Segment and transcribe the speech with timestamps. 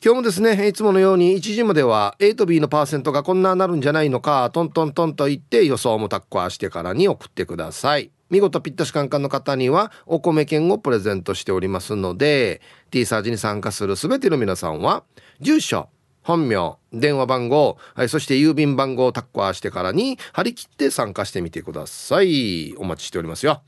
[0.00, 8.12] 今日もですねいつものように1時までは A と B のパーセントがこんななるんじゃないのかトントントンと言って予想もタッコアしてからに送ってください。
[8.30, 12.60] 見事ぴったしカンカンの方にはお米券をプレゼントしておりますので
[12.92, 15.02] T サージに参加する全ての皆さんは
[15.40, 15.88] 住所
[16.22, 22.74] 本名電話番号、はい、そして郵便番号をタッコアしてからに張り切って参加してみてください。
[22.76, 23.62] お待ちしておりますよ。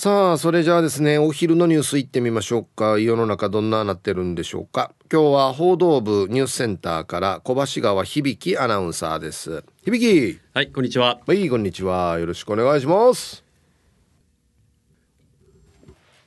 [0.00, 3.00] さあそれじゃあですねお昼のニュースいってみましょうか。
[3.00, 4.92] 世の中どんななってるんでしょうか。
[5.12, 9.64] 今日は報道部ニュースセンターから小橋川響アナウンサーです。
[9.84, 10.38] 響！
[10.54, 11.18] はいこんにちは。
[11.26, 12.16] はいこんにちは。
[12.20, 13.42] よろしくお願いします。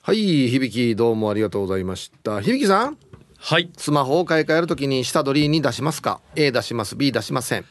[0.02, 0.94] はい響！
[0.96, 2.42] どうもありがとうございました。
[2.42, 2.98] 響さん？
[3.38, 3.72] はい。
[3.78, 7.64] スマホを買い替えるときに下取りに出しますか？A 出します B 出しません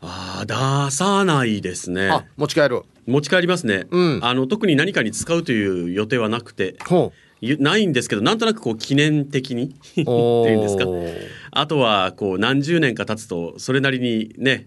[0.00, 2.08] ああ出さないですね。
[2.08, 6.76] あ持ち帰る持ち帰りますね、うん、あの特に何かに使うという予定はなくて。
[7.40, 10.86] ないんですけどなんとなくこう記念的にっていうんですか。
[11.52, 14.66] あとはこう何十年か経つとそれなりにね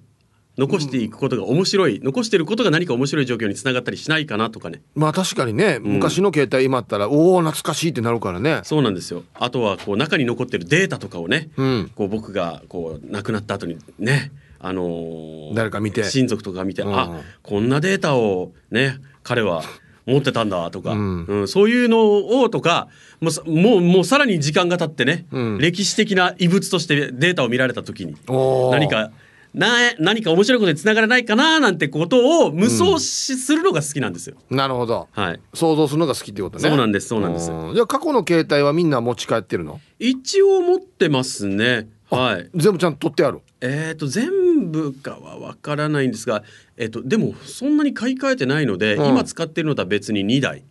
[0.57, 4.81] 残していくことが面白い、うん、残してることが何か面白い状況につながったりしないかなとかね。
[4.95, 8.61] まあ確かにね、昔の携帯今あったらおお懐かしいってなるからね。
[8.63, 9.23] そうなんですよ。
[9.33, 14.31] あとはこう中に残ってるデータとかをね、うん、こう僕がこう亡くなった後にね
[14.63, 19.63] あのー、誰か見て親族とか見て、うん、あこんなデータをね彼は
[20.05, 22.87] 持ってたんだとか、うん、うん、そういうのをとか
[23.19, 29.11] もうもうもうさらに時間が経ってね、うん、歴史的な遺物としてデータを見られた時に何か
[29.53, 34.37] な何か面白いことにつながらないかななんてことを無双し、するのが好きなんですよ。
[34.49, 35.09] なるほど。
[35.11, 35.41] はい。
[35.53, 36.69] 想像するのが好きってことね。
[36.69, 37.09] そうなんです。
[37.09, 37.47] そうなんです。
[37.47, 39.81] じゃあ過去の携帯はみんな持ち帰ってるの？
[39.99, 41.89] 一応持ってますね。
[42.11, 42.49] はい。
[42.53, 43.39] 全部ちゃんと取ってある。
[43.61, 46.43] えっ、ー、と全部かはわからないんですが、
[46.77, 50.63] えっ、ー、とでもそんなに買い替えてないので、うん、今使ってるのとは別に2台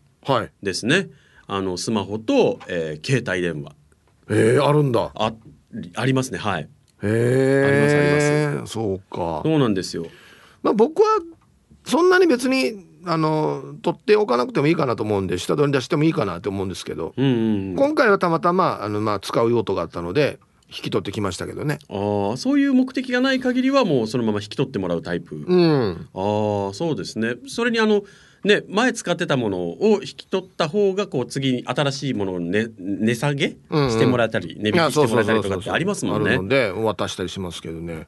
[0.63, 0.97] ですね。
[0.97, 1.11] はい、
[1.47, 3.73] あのスマホと、えー、携帯電話。
[4.29, 5.11] えー、あるんだ。
[5.15, 5.33] あ
[5.95, 6.39] ありますね。
[6.39, 6.69] はい。
[7.03, 10.07] へえありますありますそうかそうなんですよ
[10.63, 11.19] まあ僕は
[11.85, 20.39] そんなに別にあの取っておかなくてもいいかなと思うんで下取り出してもいいかなと思うんですけど、うんうんうん、今回はたまたまあの、まあ、使う用途があったので
[20.71, 21.79] 引き取ってきましたけどね。
[21.89, 27.35] ああそういう目的がない限りはもうそのまま引き取ってもらうタイプ、うん、ああそうですね。
[27.49, 28.03] それにあの
[28.45, 36.39] ね、前使ってたものを引き取った方がこう次に新しいものを値、ね、値下げしてもらったり、値引きしてもらったりとかってありますもんね。
[36.49, 38.07] で渡したりしますけどね。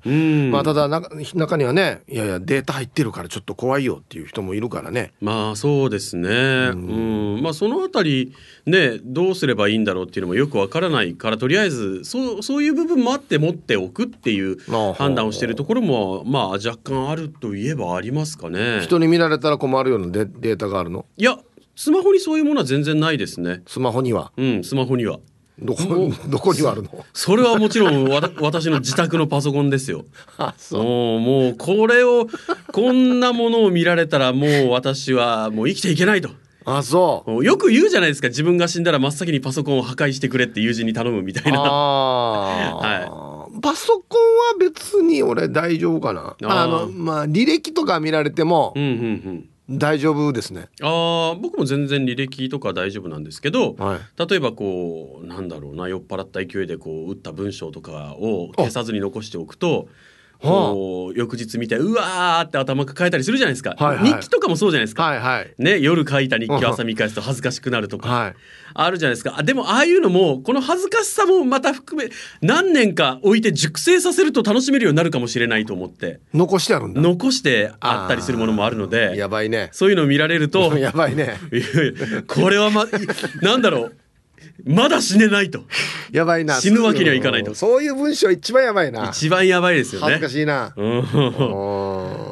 [0.51, 5.13] まあただ中にはねいやいやデータ入ってるからちょっと怖いよっていう人もいるからね。
[5.21, 6.29] まあそうですね。
[6.73, 8.33] うんまあそのあたり
[8.67, 14.59] ねどうすればいいんだろうっていうのもよくわからないからとりあえずそうそういう部分もあって持っておくっていう
[14.95, 18.81] 判断をしているところもまあ若干あるといえばありますかね。
[18.83, 21.07] 人に見られたら困るようなデデータがあるの？
[21.17, 21.39] いや
[21.75, 23.63] スマホにそういうものは全然ないですね。
[23.67, 24.33] スマホには？
[24.37, 25.21] うんスマホには。
[25.59, 25.83] どこ
[26.29, 27.05] どこにはあるの？
[27.13, 30.05] それはもちろんわ私の自宅のパソコンですよ。
[30.39, 31.21] あそう。
[31.21, 32.27] もうこれを
[32.73, 36.31] こんなものを見られたらもう私はもう生きていけないと。
[36.65, 37.45] あそう。
[37.45, 38.29] よく言うじゃないですか。
[38.29, 41.61] 自分が死んだら真っ先にパソコンを破壊してくれって友人に頼むみたいな。
[41.63, 46.37] はい、パソコンは別に俺大丈夫かな。
[46.43, 48.93] あのまあ履歴とか見られても、うんうんう
[49.31, 49.49] ん
[49.79, 50.69] 大丈夫ですね。
[50.83, 59.89] あ僕も全然履歴とか大丈夫なんですけど、はい、例えばこうなんだろうな酔っ払った勢いでこう打った文章とかを消さずに残しておくと
[60.43, 68.35] こう翌日見てうわーって頭抱えたりするじゃないですか、はいはい、日記とかもそうじゃないですか、はいはい、ね、夜書いた日記を朝見返すと恥ずかしくなるとか、はい、
[68.75, 69.43] あるじゃないですか。
[69.43, 72.11] でもああいうのもこの恥ずかしさもまた含め
[72.41, 76.21] 何年か置いて熟成させると楽しめるようになるかもしれないと思って。
[76.35, 77.01] 残してあるんだ。
[77.01, 79.69] 残してあったりするものもあるのでやばいね。
[79.73, 81.37] そういうのを見られると やばいね。
[82.27, 82.87] これはま
[83.41, 83.97] なんだろう
[84.65, 85.65] まだ死ねないと。
[86.11, 86.55] やばいな。
[86.55, 87.55] 死ぬわけにはいかないと。
[87.55, 89.09] そういう文章一番やばいな。
[89.11, 90.07] 一番やばいですよね。
[90.07, 91.01] 恥ずかしいな、うん。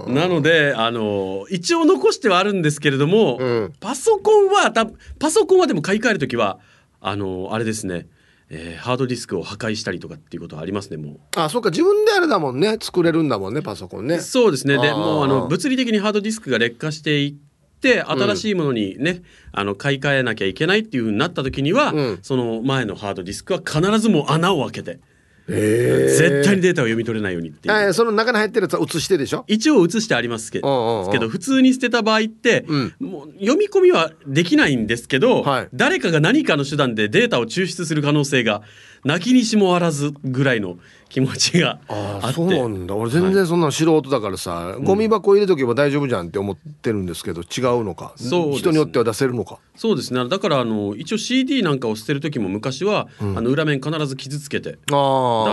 [0.07, 0.15] うん。
[0.15, 3.73] なのであの一応残してはあるんですけれども、うん。
[3.81, 4.87] パソコンはた
[5.19, 6.59] パソコンはでも買い替える時は
[7.01, 8.07] あのあれですね、
[8.51, 12.77] えーハードディスクを破壊したりとかっていうことはありますねもあそっか自分であれだもんね。
[12.81, 14.17] 作れるんだもんねパソコンね。
[14.17, 14.79] うそうですね。
[14.79, 17.39] でもうあの物理的にハードディスクが劣化してい
[17.81, 19.23] って新しいものにね、
[19.53, 22.19] あの買い替えなきゃいけないっていうふうになった時には、うん。
[22.21, 25.01] その前のハードディスクは必ずもう穴を開けて
[25.49, 27.89] え絶対にデータを読み取れないようにっていう。
[27.89, 29.45] えその中に入ってるやつは写してでしょ？
[29.49, 32.95] 一応写してありますけど普通に捨てた場合って、うん。
[33.01, 35.69] もう読み込みはできないんですけど、はい。
[35.73, 38.63] 誰かが何かの手段でデータを抽出する可能性が
[39.05, 40.79] 泣きにしもあらずぐらいの
[41.11, 42.27] 気持ちがあって。
[42.29, 42.95] あそうなんだ。
[42.95, 48.15] 俺全然そんなの素人だからさ、ゴミ箱入れとけば大丈夫じゃんって思ってるんですけど違うのか？
[48.17, 48.57] そうね。
[48.57, 49.59] 人によっては出せるのか？
[49.77, 50.27] そうですね。
[50.29, 54.93] だからあの一応 CD なんかを捨てる時も昔は、あの裏面必ず傷つけて出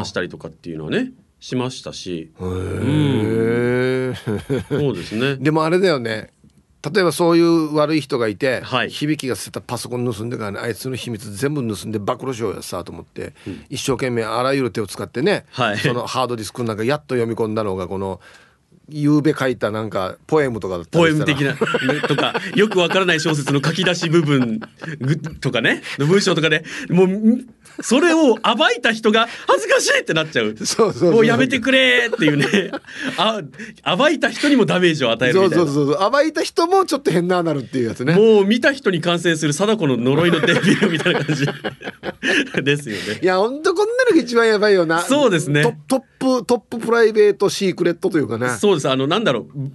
[0.06, 2.31] したりとかっていうのはねしましたし。
[2.39, 4.13] へえ
[4.69, 5.36] そうですね。
[5.38, 6.30] でもあれだよね
[6.94, 8.89] 例えばそういう悪い人がいて、はい。
[8.89, 13.34] 響きが捨てたパソコン盗んでからねあいつの秘密全部盗んで暴露しようやさと思って、
[13.69, 15.78] 一生懸命あらゆる手を使ってね、はい。
[15.78, 18.19] そのハードディスクの中やっと読み込んだのがこの
[18.89, 21.57] 夕べ書いたなんかポエムとかポエム的な、ね
[22.07, 24.62] とかよくわからない小説の書き出し部分
[25.00, 25.81] ぐとかね。
[25.98, 27.10] の文章とかでもう
[27.81, 30.56] それを暴いた人が恥ずかしいってなっちゃう。
[30.57, 32.72] そうそうそうもうやめてくれっていうね。
[33.18, 33.42] あ
[33.98, 35.66] 暴いた人にもダメージを与えるみたいな。
[35.66, 38.16] そうそうそう暴いた人もちょっと変ななるっていうやつね。
[38.16, 41.45] もう見た人に感染する貞子の呪いのデビューみたいな感じ。
[42.63, 43.19] ですよね。
[43.22, 45.01] いやほんとこんなのが一番やばいよな。
[45.01, 45.63] そうですね。
[45.63, 48.50] トトップトッププライベートシークレットというかね。
[48.50, 48.89] そうです。
[48.89, 49.71] あのなんだろう。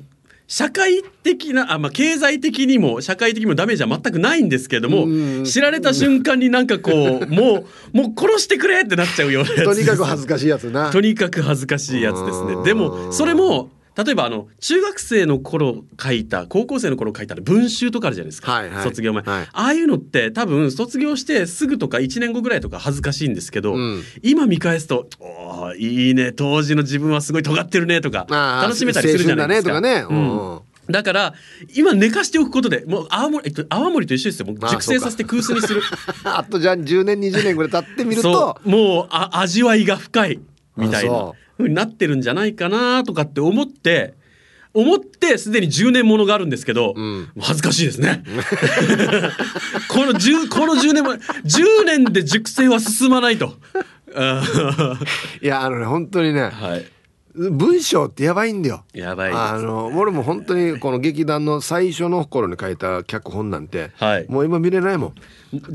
[0.48, 5.44] 社会的なあ、まあ、経済的にも社会的にもダメージは全くないんですけれどもうん。
[5.44, 6.90] 知られた瞬間になんかこ
[7.22, 7.64] う も
[7.94, 10.90] うもう殺してくれってなっちゃうようなやつとにかく恥ずかしいやつな。
[10.90, 12.58] とにかく恥ずかしいやつですうん。
[12.58, 18.84] ねでもそれも例えばあの中学生の頃書いた高校生の頃書いた文集とかあるじゃないですか、はいはい。
[18.84, 19.48] 卒業前、はい。
[19.52, 24.02] ああいうのって多分卒業してすぐとか1年後ぐらいとか恥ずかしいんですけど、うん。
[24.22, 26.32] 今見返すと「おーいいね。
[26.32, 28.26] 当時の自分はすごい尖ってるね」とか
[28.62, 29.72] 楽しめたりするじゃないですか。
[29.74, 30.18] だねとかね。
[30.18, 30.52] うん。
[30.54, 30.60] うん
[30.90, 31.34] だから
[31.76, 34.46] 今寝かしておくことでもう泡盛,、えっと、泡盛と一緒ですよ。
[34.46, 35.80] もう熟成させて空須にする。
[36.24, 38.58] あとじゃあ10年20年ぐらい経ってみると。
[38.64, 40.40] もうあ味わいが深い。
[40.76, 44.14] みたいなあそふうになってるんじゃないかなとかって思って
[44.74, 47.30] 思ってすでに10年ものがあるんですけど、ん。
[47.38, 48.22] 恥ずかしいですね。
[49.88, 53.54] この 10, この10年も10年で熟成は進まないと。
[55.42, 56.86] いやあのね本当にねはい。
[57.34, 58.84] 文章ってやばいんだよ。
[58.92, 64.26] やばいですあの俺も本当にこの劇団の最初の頃に書いた脚本なんて、はい。
[64.28, 65.14] もう今見れないもん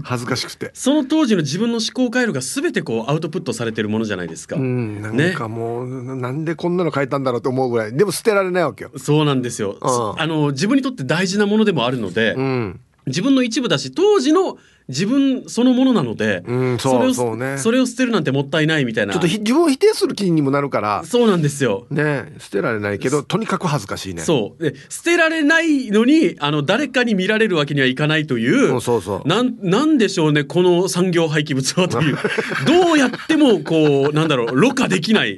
[0.03, 0.71] 恥ずかしくて。
[0.73, 7.95] その当時の自分の思考回路が全てこうアウトプットされてるものじゃないですか、うんなんかもう、なんでこんなの書いたんだろうと思うぐらい。
[7.95, 8.91] でも捨てられないわけよ。
[8.97, 10.21] そうなんですよ、うん。
[10.21, 12.79] あの自分にとって大事なものでもあるので、うん。
[13.05, 14.57] 自分の一部だし当時の
[14.89, 17.57] 自分そのものなので、うんそうれをそうね。
[17.57, 19.13] それを捨てるなんてもったいないみたいな。
[19.13, 21.03] ちょっとひ自分を否定する気にもなるから。
[21.03, 21.87] そうなんですよ。
[21.89, 24.21] ね捨てられないけどとにかく恥ずかしいね。
[24.21, 24.63] そう。
[24.63, 29.27] で捨てられないのにあの誰かに見られるわけにはいかないという、うんそうそう。
[29.27, 32.17] なんなんでしょうねこの産業廃棄物はという。
[32.65, 35.37] どうやってもこうなんだろうろ過できない、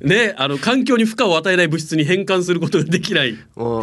[0.00, 3.30] ね、あの環境に負荷を与えない物質に変換することができない。
[3.30, 3.34] う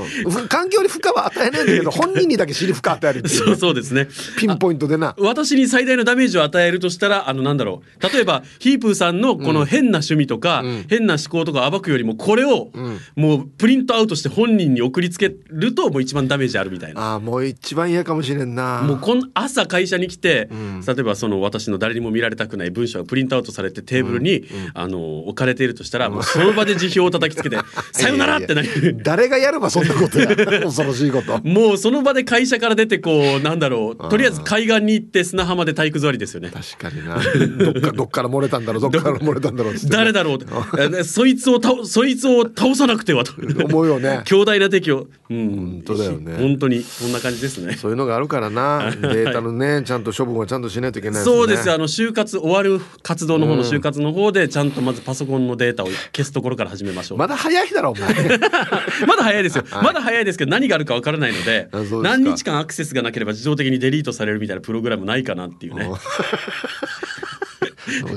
[0.02, 4.08] ん、ふ環境に負荷は与えないんだけど 本人にだけ尻負荷与えるっていうそうそうですね。
[4.38, 5.16] ピンポイントでな。
[5.18, 8.14] 私に最大のダメージを与えるとしたらあのなんだろう。
[8.14, 10.86] 例えばヒープーさんのこの変な趣味とか、ん。
[10.90, 13.00] 変な思考とか暴くよりもこれを、ん。
[13.16, 17.02] もうプリントアウトして本人に送りつけるともう一番ダメージあるみたいな。
[17.02, 18.82] ああもう一番嫌かもしれんな。
[18.82, 20.82] もうこん朝会社に来て、ん。
[20.86, 27.58] 例えばその私の誰にも見られたくない文章がプリントアウトされてテーブルに、あの置かれているとしたら、もうその場で辞表を叩きつけて
[27.92, 28.98] 「さよなら!」ってなる。
[29.04, 30.28] 誰がやればそんなことや。
[30.62, 36.52] 恐ろしいこともうその場で会社から出てこうなんだろうとりあえず海岸に行って砂浜で体育座りですよね。
[36.54, 37.16] 確かにな。
[37.64, 39.12] どっかどっから漏れたんだろう どっか。
[39.12, 43.34] ら漏れたんだろう誰だろうそいつを倒そいつを倒さなくてはと。
[43.66, 44.22] 思うよね。
[44.26, 46.36] 強大な敵を、うん、本当だよね。
[46.38, 47.78] 本当にそんな感じですね。
[47.80, 48.92] そういうのがあるからな。
[49.02, 51.74] データのねちゃんと処分はちゃんとしないといけないそうですよ。
[51.74, 58.14] あよの就活終わる活動の方の就活の方でちゃんとまずパソコンのデータを消すところから始めましょう、まだ早いだろお前。
[59.08, 61.70] まだ早いですよ、まだ早いですけど何があるかわからないので
[62.04, 65.98] 何日間アクセスがなければ自動的にデリートされるみたいなプログラムないかなっていうね、 わ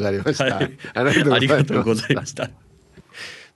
[0.00, 1.35] かりました、はい、ありがとうございます。
[1.35, 2.50] ありがとうございました。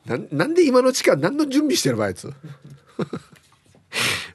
[0.06, 2.32] ななんで今の時間何の準備してるばあいつ？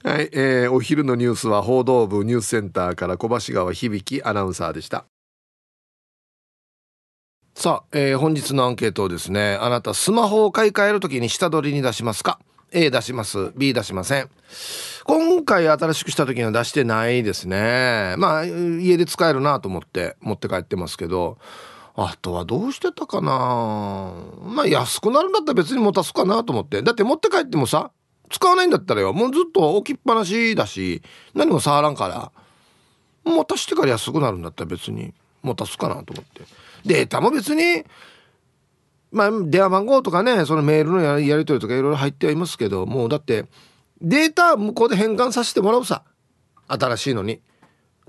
[0.03, 5.05] はい、えーお昼のニュースは報道部ニュースセンターから小橋川響アナウンサーでした
[7.57, 12.37] さあ、えー、本日のアンケートをですねあなたスマホを買い替える時に下取りに出しますか
[12.71, 13.53] ？A 出します。
[13.55, 14.29] B 出しません。
[15.05, 18.15] 今回新しくした時には出してないですね。
[18.17, 21.37] まあ家で使えるなと思って持って帰ってますけど。
[21.95, 24.11] あとはどうしてたかな？
[24.43, 26.81] まあ安くなるんだったら別に持たすかなと思って。
[26.81, 27.91] だって持って帰ってもさ
[28.29, 29.13] 使わないんだったらよ。
[29.13, 31.01] もうずっと置きっぱなしだし
[31.33, 32.33] 何も触らんから。
[33.23, 36.41] 持たしてから安くなるんだったら別に持たすかなと思って。
[36.85, 37.83] データも別に
[39.11, 43.45] まあ電話番号とかねそのメールのやり取りとかいろいろ入ってはいますけどもうだって
[44.01, 46.03] データ向こうで変換させてもらうさ。
[46.67, 47.41] 新しいのに。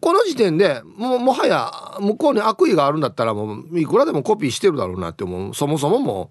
[0.00, 5.54] この時点でももはや向こうに悪意があるんだったらもういくらでもコピーしてるだろうなって思う。
[5.54, 6.30] そもそもも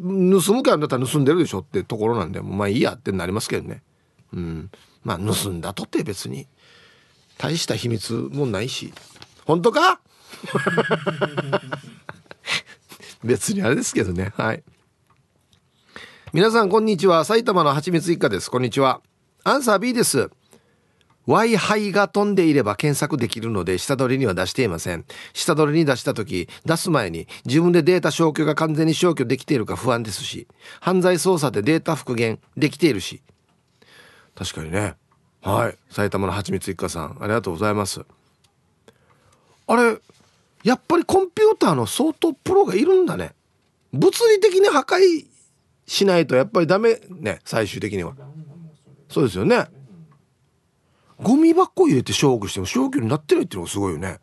[0.00, 3.82] う盗むかんだったら盗んでるでしょってところなんでまあいいやってなりますけどね。
[4.32, 4.70] うん。
[5.04, 6.46] まあ盗んだとって別に
[7.36, 8.92] 大した秘密もないし。
[9.44, 10.00] 本当か？
[13.24, 14.32] 別にあれですけどね。
[14.36, 14.62] はい。
[16.32, 17.24] 皆さんこんにちは。
[17.24, 18.50] 埼玉のはちみつ一家です。
[18.50, 19.00] こんにちは。
[19.44, 20.30] アンサー B です。
[21.26, 25.04] Wi-Fi が飛んでいれば検索できるので下取りには出していません。
[25.34, 30.48] 下取りに出した時出す前に自分でデータ消去が完全に消去できているか不安ですし
[30.80, 33.20] 犯罪捜査でデータ復元できているし。
[34.34, 34.94] 確かにね。
[35.42, 35.76] はい。
[35.90, 38.06] 埼玉のはちみつ一家さんありがとうございます。
[39.66, 39.98] あれ
[40.64, 43.32] やっぱりコンピューターの相当プロがいるんだね。
[43.92, 45.26] 物理的に破壊
[45.86, 48.14] しないとやっぱりダメね最終的には。
[49.08, 49.66] そうですよね。
[51.22, 54.18] ゴミ箱入れて消去しても消去になってないっていうのがすごいよね。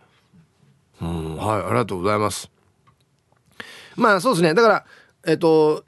[1.02, 2.52] うんはいありがとうございます。
[3.96, 4.54] まあそうですね。
[4.54, 4.86] だから
[5.26, 5.84] えっと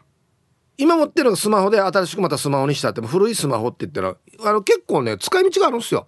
[0.77, 4.15] 今持ってるのスマホで新しくまたスマホにしたって古いスマホって言ったら
[4.49, 6.07] あの結構ね使い道があるんですよ。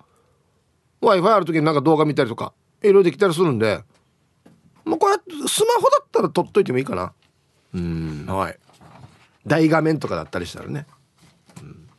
[1.01, 3.83] w i f i ある時になんか動画見たりとかいろいろできたりするんで。
[4.89, 7.13] もうこうやってスマホだったら撮っといてもいいかな。
[7.73, 8.25] うん。
[8.27, 8.57] はい。
[9.45, 10.85] 大画面とかだったりしたらね、
[11.61, 11.89] うん。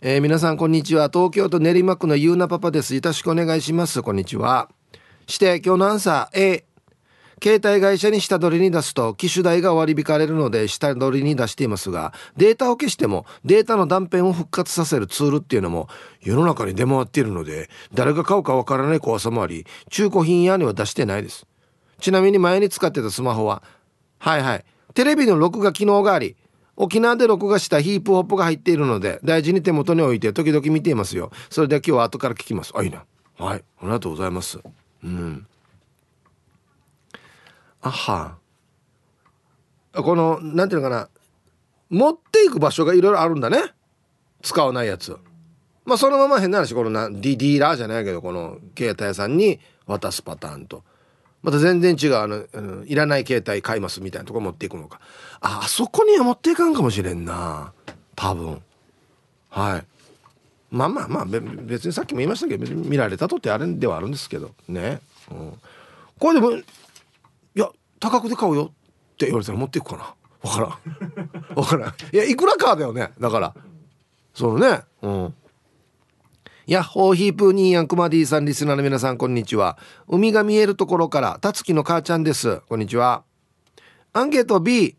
[0.00, 1.08] えー、皆さんこんにちは。
[1.12, 2.94] 東京都練馬区のゆうなパパです。
[2.94, 4.02] よろしくお願いします。
[4.02, 4.68] こんにちは。
[5.26, 6.64] して今日のアンサー A
[7.42, 15.88] 携帯会社に下取りに出すと機種代が割り引かれるので下取りに出していますがデータを消してもデータの断片を復活させるツールっていうのも
[16.20, 21.46] 世の中に出回っているので誰が買うかわからない怖さもあり中古品屋には出してないです。
[21.98, 23.62] ちなみに前に使ってたスマホは
[24.18, 26.36] はいはいテレビの録画機能があり
[26.76, 31.32] 沖縄で録画したヒープホップが入っているので大事に手元に置いて時々見ていますよ。
[31.50, 32.72] それでは今日は後から聞きます。
[32.74, 33.04] あいいな。
[33.36, 34.60] はいありがとうございます。
[35.02, 35.46] うん。
[37.90, 38.36] は
[39.94, 41.08] このなんていうのかな。
[41.90, 43.58] 持っていく場所がいろいろあるんだね。
[44.42, 45.16] 使わないやつ
[45.84, 50.82] まあそのまま変な話このなディディーラーじゃないけどこの携帯屋さんに渡すパターンと。
[51.42, 55.00] また全然違うあの、うん、いらない携帯買いますみたいなとこ持っていくのか。
[55.40, 57.72] ああそこには持っていかんかもしれんな。
[58.14, 58.62] 多分。
[59.50, 59.84] はい。
[60.70, 64.52] まあまあまあ別にさっきも言いましたけど見られたとってあれではあるんですけど。
[64.68, 65.52] ね、うん、
[66.18, 66.62] これでも
[68.02, 70.14] 高くで買うよって言われたら持っていくかな？
[70.42, 71.54] 分からん。
[71.54, 71.94] 分からん。
[72.12, 73.12] いやいくらかだよね。
[73.20, 73.54] だから。
[74.34, 74.80] そのね。
[75.02, 75.34] うん。
[76.66, 79.78] ヤッホーヒープーニーヤンクマディさんリスナーの皆さんこんにちは。
[80.08, 82.60] 海が見えるところからたつきの母ちゃんです。
[82.68, 83.22] こんにちは。
[84.12, 84.96] アンケート B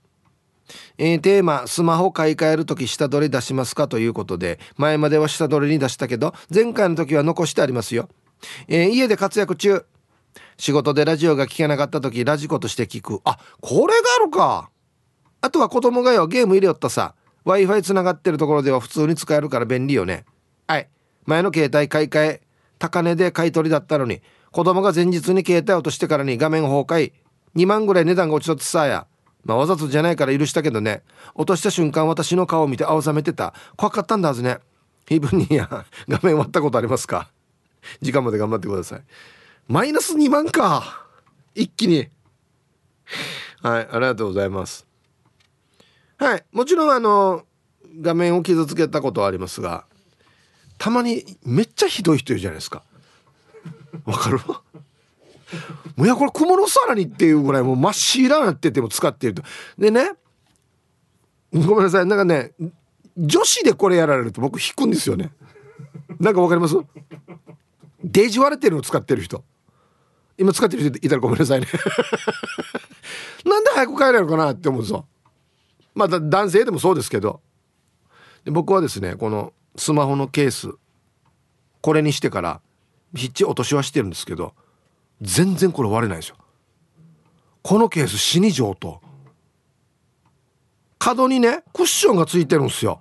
[0.98, 8.08] えー、テーマ「スマホ買い替える時下取り出しますか?」ということで前までは下取りに出したけど前回の時は残してありますよ、
[8.70, 9.86] えー、家で活躍中。
[10.58, 13.22] 仕事でラジオが聞けなかった時ラジコとして聞く。
[13.24, 14.70] あこれがあるか。
[15.42, 17.16] あとは子供がよゲーム入れよったさ。
[17.46, 20.26] w i f i つながってるところでは普通に使えるから便利よね。
[20.68, 20.88] はい。
[21.26, 22.42] 前の携帯買い替え
[22.80, 24.22] 高値で買い取りだったのに
[24.52, 27.12] 子供が前日に携帯落としてからに画面崩壊。
[27.56, 29.08] 2万ぐらい値段が落ちとってさや。
[29.44, 31.04] まあわざとじゃないから許したけどね。
[31.36, 33.54] 落とした瞬間私の顔を見て青ざめてた。
[33.76, 34.60] 怖かったんだはずね。
[35.10, 37.30] イブニーや画面割ったことありますか？
[38.02, 39.04] 時間まで頑張ってください。
[39.68, 41.06] マイナス2万か。
[41.56, 42.10] 一気に。
[43.62, 44.86] はいありがとうございます。
[46.18, 47.44] はいもちろんあの
[48.02, 49.86] 画面を傷つけたことはありますが
[50.78, 52.84] たまにめっちゃひどい人いるじゃないですか。
[54.06, 54.40] わかる？
[55.96, 59.44] もういやこれ雲の皿にっていうぐらいもう真っ白になってても使っていると。
[59.78, 60.14] でね
[61.54, 62.52] ごめんなさいなんかね
[63.16, 65.32] 女子でこれやられると僕引くんですよね。
[66.20, 66.76] なんかわかります？
[68.04, 69.44] デジ割れてるの使ってる人。
[70.38, 71.68] 今使ってる人いたらごめんなさいね。
[73.46, 75.06] なんで早く帰れるかなって思うんですよ
[75.94, 77.42] まあ男性でもそうですけど。
[78.44, 80.72] で僕はですねこのスマホのケース
[81.82, 82.62] これにしてから
[83.16, 84.54] ひっち落としはしてるんですけど
[85.22, 86.38] 全然これ割れないですよ。
[87.62, 89.02] このケース死に上等。
[91.00, 93.00] 角にねクッションがついてるんですよ。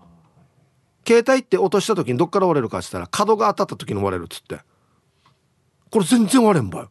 [1.06, 4.60] 携帯って落とした時にどっから割れるかっつったら角が当たった時に割れるっつって。
[5.90, 6.90] これ全然割れんばよ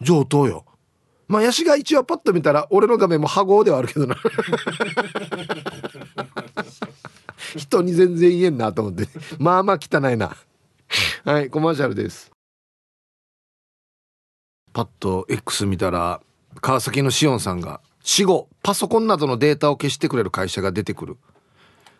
[0.00, 0.64] 上等よ。
[1.26, 4.16] まあヤシが一応パッと見たら俺の画面も波号ではあるけどな。
[7.56, 9.06] 人に全然言えんなと思って。
[9.38, 10.36] まあまあ汚いな。
[11.24, 12.30] はいコマーシャルです。
[14.72, 16.20] パッと X 見たら
[16.60, 21.16] 川崎のしおんさんが死後パソコンなどのデータを消してくれる会社が出てくる。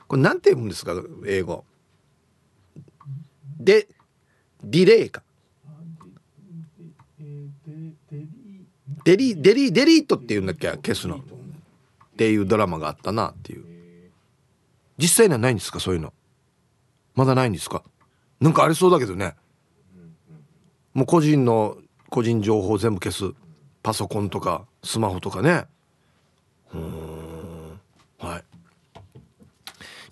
[0.07, 0.95] これなんて言うんですか
[1.27, 1.65] 英語。
[3.61, 3.89] で
[4.65, 5.23] ディレイか。
[9.09, 10.69] デリデリデリートっていうんだっけ？
[10.69, 11.17] 消すの。
[11.17, 11.21] っ
[12.19, 13.65] ていうドラマがあったなっていう。
[14.99, 15.81] 実際にはないんですか？
[15.81, 16.13] そういうの。
[17.15, 17.83] まだないんですか？
[18.39, 19.35] なんかありそうだけどね。
[20.93, 21.79] もう個人の
[22.11, 23.35] 個人情報全部消す。
[23.83, 25.65] パソコンとかスマホとかね。
[26.75, 27.81] うん。
[28.19, 28.45] はい。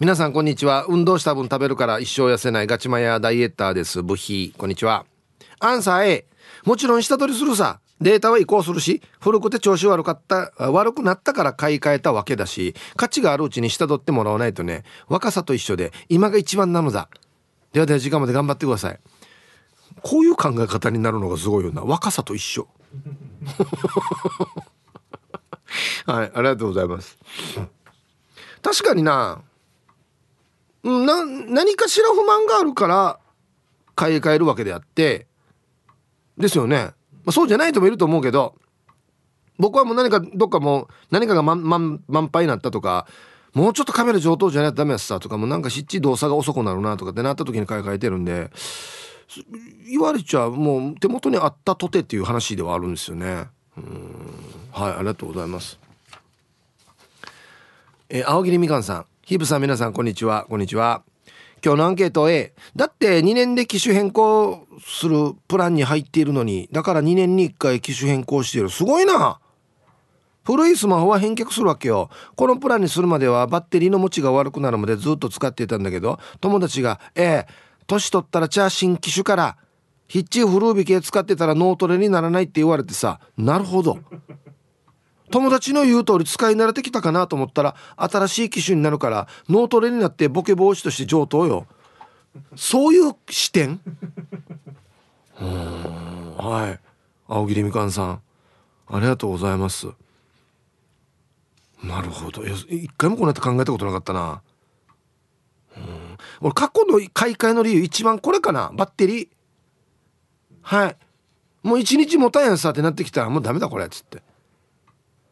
[0.00, 0.86] 皆さんこんにちは。
[0.88, 2.66] 運動した分食べるから一生痩せない。
[2.66, 4.02] ガチマヤダイエッターです。
[4.02, 5.04] ブヒこんにちは。
[5.60, 6.26] アンサー A
[6.64, 7.80] もちろん下取りするさ。
[8.00, 17.08] データは移行するし古くて調子悪かった悪くなったから買い替えたわけだし価値があるうちに下取ってもらわないとね若さと一緒で今が一番なのだ。
[17.72, 18.98] ではでは時間まで頑張ってください。
[20.02, 21.82] こういう考え方になるのがすごいよな。
[21.82, 22.66] 若さと一緒。
[26.06, 27.18] はいありがとうございます。
[28.62, 29.42] 確かにな。
[30.84, 33.18] な何かしら不満があるから
[33.94, 35.26] 買い替えるわけであって
[36.38, 36.92] ですよね、
[37.26, 38.54] まあ、そうじゃない人もいると思うけど
[39.59, 43.06] 僕はもう何かどっかもう何かが満満満杯になったとか
[43.52, 48.50] もうちょっとカメラ上等じゃないとダメやさとかもうなんかしっち動作が遅くなるなとかってなった時に買い替えてるんで
[49.88, 53.49] 言われちゃもう手元にあったとてっていう話ではあるんですよね。
[53.76, 54.26] うん。
[54.71, 55.78] はいありがとうございます。
[58.09, 59.07] えー、青桐みかんさん。
[59.22, 60.46] ヒープさん皆さんこんにちは。
[60.48, 61.03] こんにちは。
[61.64, 68.70] 今日のアンケート A だって2年で機種変更するプランに入っているのにだから2年に1回機種変更している。
[68.70, 69.40] すごいな！
[70.44, 72.09] 古いスマホは返却するわけよ。
[72.37, 77.53] このプランにするまではバッテリーの持ちが悪くなるまでずっと使っていたんだけど友達が「ええ
[77.88, 79.57] 年取ったらじゃあ新機種から
[80.07, 83.99] ヒッチ古引き使ってたら脳トレにならない」って言われてさなるほど。
[85.33, 91.66] 友達の言う通り使い慣れてきたかなと思ったら新しい機種になるから脳トレになってボケ防止として上等よ。
[92.55, 93.81] そういう視点？
[95.40, 96.37] うん。
[96.37, 96.81] はい。
[97.29, 98.22] 青桐みかんさん。
[98.88, 99.88] ありがとうございます。
[101.83, 102.42] なるほど。
[102.44, 104.42] 一回もこうやって考えたことなかったな。
[105.77, 106.16] うん。
[106.40, 108.70] 俺過去の買い替えの理由一番これかな。
[108.75, 109.29] バッテリー。
[110.62, 110.96] はい。
[111.62, 114.22] もう一日持たんやんさってなってきたらもうダメだこれっつって。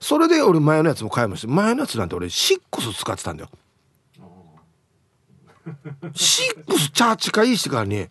[0.01, 1.49] それで俺前のやつも買いました。
[1.49, 2.61] 前のやつなんて俺6
[2.93, 3.51] 使ってたんだよ。
[6.03, 8.09] 6チャーチかいいしてからに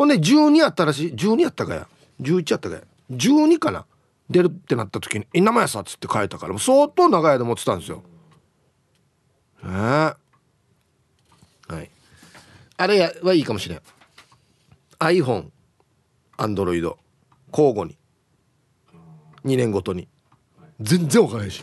[0.00, 1.12] ほんで12やったらしい。
[1.12, 1.86] 12やったかや。
[2.22, 2.82] 11やったかや。
[3.10, 3.84] 12かな。
[4.30, 8.02] 出るってなった時に「稲間やさ」っつって変えたから相当長い間持ってたんですよ。
[9.62, 10.16] ええは
[11.82, 11.90] い。
[12.78, 13.80] あれやはいいかもしれん。
[15.00, 15.50] iPhone
[16.38, 16.96] アンドロイド
[17.52, 17.98] 交互に。
[19.44, 20.08] 2年ごとに。
[20.80, 21.62] 全然わからないし。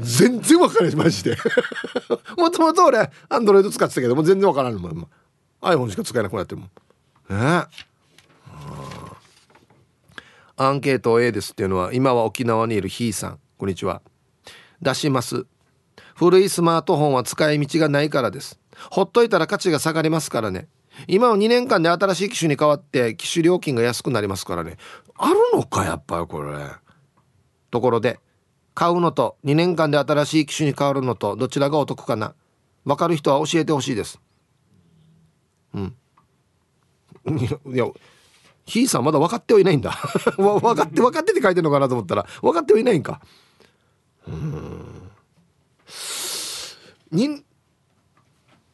[0.00, 1.36] 全然わからないしマジで。
[2.38, 5.08] もともと俺アンドロイド使ってたけども全然わからんもん
[5.60, 6.70] iPhone しか使えなくなってるも
[7.30, 7.64] え？
[10.56, 13.38] アンケート A ですっていうのは今は沖縄にいるひーさん。
[13.58, 14.02] こんにちは。
[14.80, 15.46] 出します。
[16.14, 18.60] 古いスマートフォンは使い道がないからです。
[18.90, 20.68] ほっといたら価値が下がりますからね。
[21.08, 24.76] 今は2年間で新しい機種に変わって機種料金が安くなりますからね。
[25.16, 26.52] あるのかやっぱりこれ。
[27.72, 28.20] ところで
[28.74, 32.34] 買うのと2年間で新しい機種に変わるのとどちらがお得かな。
[32.84, 34.20] 分かる人は教えてほしいです。
[35.74, 35.96] うん。
[37.26, 37.86] いや
[38.66, 39.90] ひいさんまだ分かってはいないんだ。
[40.36, 43.20] 分かって分かってって書いてるのかなと思ったら分かってはいないんか。
[44.26, 45.10] うん。
[47.12, 47.42] 2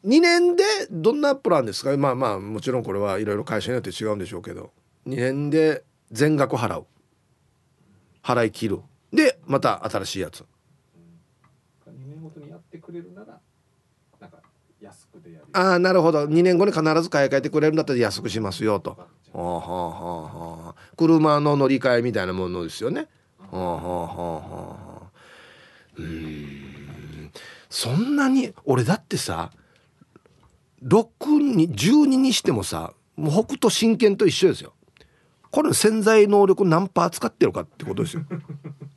[0.03, 1.95] 年でどんなプランですか？
[1.97, 4.71] まあまあもちろんこれはいろいろ会社によって違うんでしょうけど。
[5.07, 6.85] 2年で全額払う。
[8.23, 8.79] 払い切る。
[9.11, 10.41] でまた新しいやつ。
[10.41, 10.45] 2
[12.07, 13.39] 年ごとにやってくれるなら
[15.53, 16.25] ああなるほど。
[16.25, 18.91] 2年後に必ず買い替えてくれるんだったら安くしますよと。
[18.91, 23.07] はあはあはあはあ車の乗り換えみたいなものですよね。
[23.37, 24.75] はあはあはあは
[25.07, 25.11] あ
[25.97, 27.31] うん。
[27.69, 29.51] そんなに俺だってさ
[30.83, 34.73] 6に12にしてもさもう北斗神拳と一緒ですよ
[35.51, 38.23] これ潜在能力何パー使ってるかってことですよ。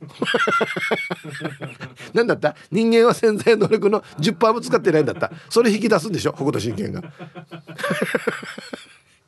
[2.13, 2.55] 何だった？
[2.71, 5.31] 人間は潜在能力の10%も使ってないんだった。
[5.49, 6.33] それ引き出すんでしょ？
[6.33, 7.01] 北斗神拳が。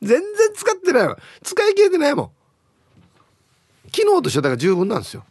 [0.00, 0.22] 全然
[0.54, 1.18] 使ってないわ。
[1.42, 2.30] 使い切れてないもん。
[3.90, 5.24] 機能としてはだから十分なんですよ。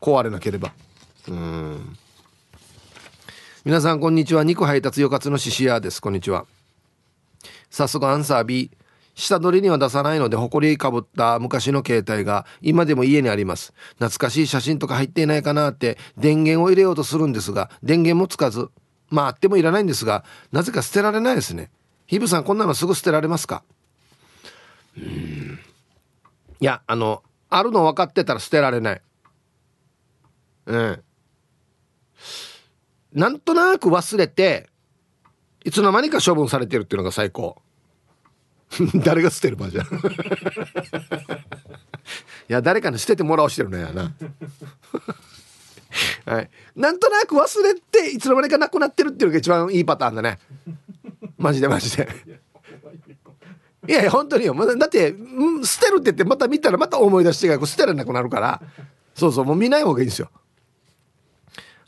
[0.00, 0.72] 壊れなければ。
[1.28, 1.96] うん。
[3.64, 4.44] 皆さんこんにちは。
[4.44, 6.02] 肉配達よかつのししやです。
[6.02, 6.46] こんにちは。
[7.70, 8.70] 早速アンサー B
[9.14, 13.74] 下取りには出さないので埃かぶった昔の携帯が今でも家にあります。
[13.94, 18.70] 懐かしい写真とか入っていないかなって電源を入れようとするんですが電源もつかず
[19.10, 21.70] まああってもいらないんですがなぜか捨てられないですね。
[22.06, 23.62] ヒブさんこんなのすぐ捨てられますか？
[24.96, 25.58] うん。
[26.60, 29.02] いやあのあるの分かってたら捨てられない。
[30.66, 31.02] うん。
[33.12, 34.68] なんとなく忘れて
[35.64, 37.61] いつの間にか処分されてるっていうのが最高。
[39.04, 39.82] 誰が捨てる場じゃ。
[39.82, 39.88] ん い
[42.48, 44.12] や誰かに捨ててもらおうしてるのやな。
[46.24, 46.50] はい。
[46.76, 50.38] なんとなく忘れていつの間にかなくなってるっていうのが一番いいパターンだね。
[51.38, 52.08] マジでマジで。
[53.88, 54.54] いやいや本当によ。
[54.54, 55.14] だって
[55.64, 58.62] 捨てるって言ってまた見たらまた思い出してが捨てられなくなるから。
[59.14, 60.30] そうそうもう見ない方がいいんですよ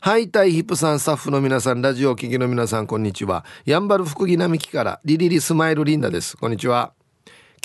[0.05, 3.43] ハイタイヒップさんスタッフの皆さんラジオ聴きの皆さんこんにちは。
[3.65, 6.37] やんばる福木並木からリリリスマイルリンダです。
[6.37, 6.93] こんにちは。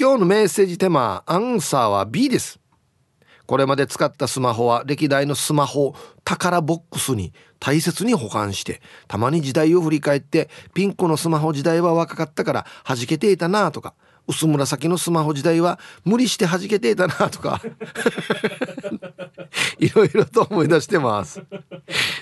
[0.00, 2.58] 今日のメッセージテーマアンサーは B です。
[3.44, 13.92] これまで使ったスマホは歴代のスマホ宝ボックスに大切に保管してたまに時代を振り返ってピンクのスマホ時代は若かったから弾けていたなとか
[14.30, 17.60] 薄紫のスマホ時代は無理して弾けていたなとか
[19.78, 21.42] いろいろと思い出してます。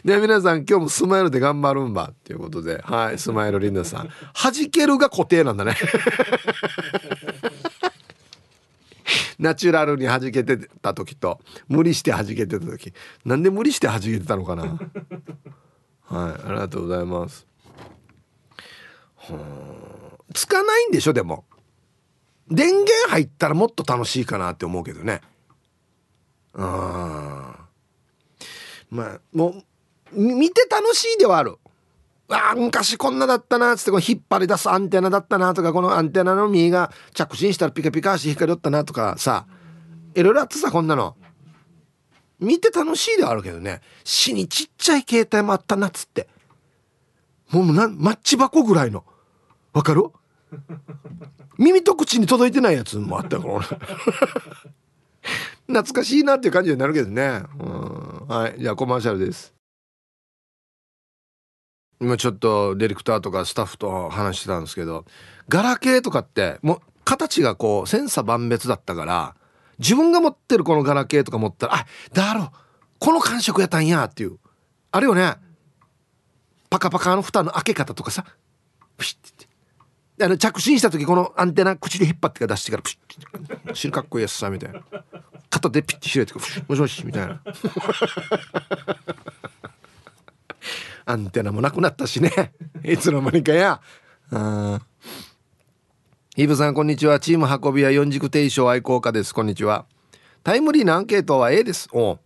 [0.05, 4.09] では皆さん今日もスマイルで頑張るんばっていうことではいスマイルリンダさん。
[4.33, 5.77] 弾けるが固定なんだね。
[9.39, 12.93] ナチュラルに弾けてた時と無理して弾けてた時。
[13.25, 14.63] なんで無理して弾けてたのかな。
[14.63, 14.73] はい
[16.11, 17.47] ありがとうございます。
[20.35, 21.45] つかないんでしょでも。
[22.51, 25.21] 電源入ったらもっと楽しいかなって思うけどね。
[26.55, 27.59] うんま
[28.91, 29.63] あもう
[30.13, 31.57] 見て楽しいではある。
[32.31, 39.47] あ昔こんなだったなっつってこ引っ張り出すアンテナだったなとかこのアンテナの実が着信したらピカピカして光りよったなとかさ
[40.15, 41.17] いろいろあってさこんなの。
[42.41, 43.81] 見て楽しいではあるけどね。
[44.05, 46.29] 死にちっちゃい携帯もあったなっつって。
[47.51, 49.05] もうなマッチ箱ぐらいの。
[49.73, 50.05] わかる？
[51.59, 53.61] 耳と口に届いてないやつもあったから
[55.67, 57.43] 懐かしいなっていう感じになるけどね。
[57.59, 58.27] うん。
[58.27, 58.59] はい。
[58.59, 59.55] じゃあコマーシャルです。
[62.01, 65.05] 今ちょっとディレクターとかスタッフと話してたんですけど
[65.49, 69.35] ガラケーとかってもう形がこう千差万別だったから
[69.81, 72.53] 自分が持ってるこのガラケーとか持ったらあだろ
[72.99, 74.39] この感触やったんやっていう。
[74.91, 75.35] あるよね。
[76.71, 78.25] パカパカの蓋の開け方とかさ。
[78.97, 79.48] ピッて。
[80.21, 84.83] あの着信した時このアンテナ口で引っ張ってから出してからプシッ死ぬかっこいいやつさみたいな。
[85.51, 86.41] 肩でピッて開いても
[86.75, 87.41] しもしみたいな。
[91.07, 92.53] アンテナもなくなったしね。
[92.85, 93.81] いつの間にかや。
[94.31, 94.81] あ
[96.37, 97.19] イブさんこんにちは。
[97.19, 99.35] チーム運び屋四軸定称愛好家です。
[99.35, 99.87] こんにちは。
[100.45, 101.89] タイムリーなアンケートは A です。
[101.93, 102.19] お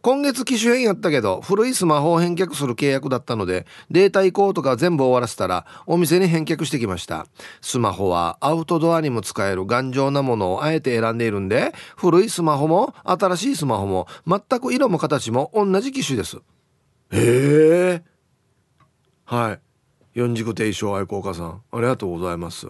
[0.00, 7.26] 今月機種変やったけど古いスマホを返却する契約だったのでデータ移行とか全部終わらせたらお店に返却してきました。
[7.60, 16.38] スマホはアウトドアにも使える頑丈なものをあえて選んでいるんで古いスマホも新しいスマホも全く色も形も同じ機種です。
[17.10, 18.02] へえ。
[19.24, 19.60] はい。
[20.14, 22.68] 四軸定称愛好家さんありがとうございます。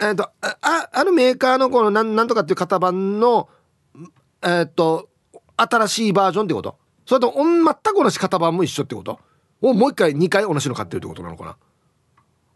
[0.00, 3.48] えっ、とああるメーカーのこのなんなんとかっていう型番の
[4.42, 5.08] えっ、と
[5.56, 6.76] 新しいバージョンってこと？
[7.06, 9.20] それと全く同じ型番も一緒ってこと？
[9.60, 11.56] をもう一回2回同じの買ってるってことなのかな？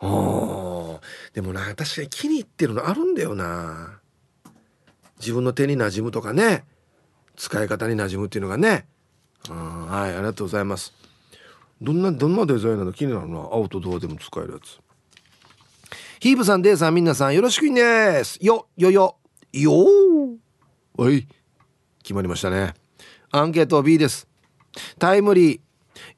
[0.01, 1.01] あ
[1.33, 4.01] でもな確かに気に入ってるのあるんだよな。
[5.21, 6.65] 自分の手に馴染むとかね。
[7.37, 8.87] 使い方に馴染むっていうのがね。
[9.49, 10.93] はいありがとうございます。
[11.81, 12.93] どんなどんなデザインなの？
[12.93, 13.39] 気になるな。
[13.53, 14.79] アウトドアでも使えるやつ。
[16.21, 18.39] ヒープさんデイさんみんなさんよろしくです。
[18.41, 19.17] よよよ
[19.53, 19.73] よ
[20.97, 21.29] はい
[22.03, 22.75] 決まりましたね。
[23.31, 24.27] アンケート B です。
[24.99, 25.61] タイムリー。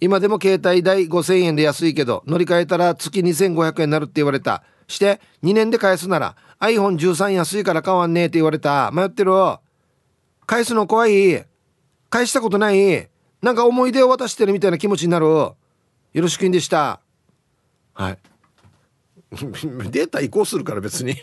[0.01, 4.63] 今でも携帯代5000円で安いけど乗り換えたら月2500円になるって言われた。
[4.87, 8.91] して2年で返すなら iPhone13 安いから買わんねえって言われた。
[8.93, 9.33] 迷ってる。
[10.47, 11.47] 返すの怖い。
[12.11, 13.09] 返したことない。
[13.41, 15.27] なんか思い出を渡してるみたいな気持ちになる。
[15.27, 15.57] よ
[16.15, 17.01] ろしくんでした。
[17.95, 18.19] はい。
[19.91, 21.15] データ移行するから別に。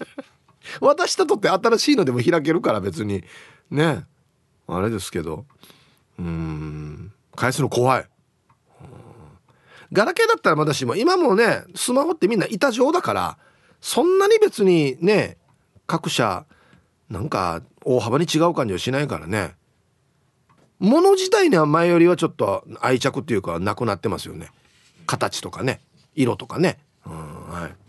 [0.80, 3.22] 渡したとって新しいのでも開けるから別に。
[3.70, 4.06] ね。
[4.68, 5.44] あれですけど。
[6.18, 7.12] うん。
[7.34, 8.04] 返すの怖い。
[9.92, 13.38] ガラケーだったらまだしも今もねスマホってみんな板状だから
[13.80, 15.36] そんなに別にね
[15.86, 16.44] 各社
[17.08, 19.54] なんか大幅に違う感じはしないからね。
[20.78, 24.50] 物自体には前よりはちょっと愛着っていうかなくなってますよね。
[25.06, 25.80] 形とかね。
[26.14, 26.78] 色とかね。
[27.06, 27.85] うんはい。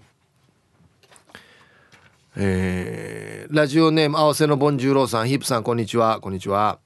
[2.39, 6.19] えー、ラジオネーム合わせのボンジューローさんヒープさんこんにちは。
[6.21, 6.77] こんにちは。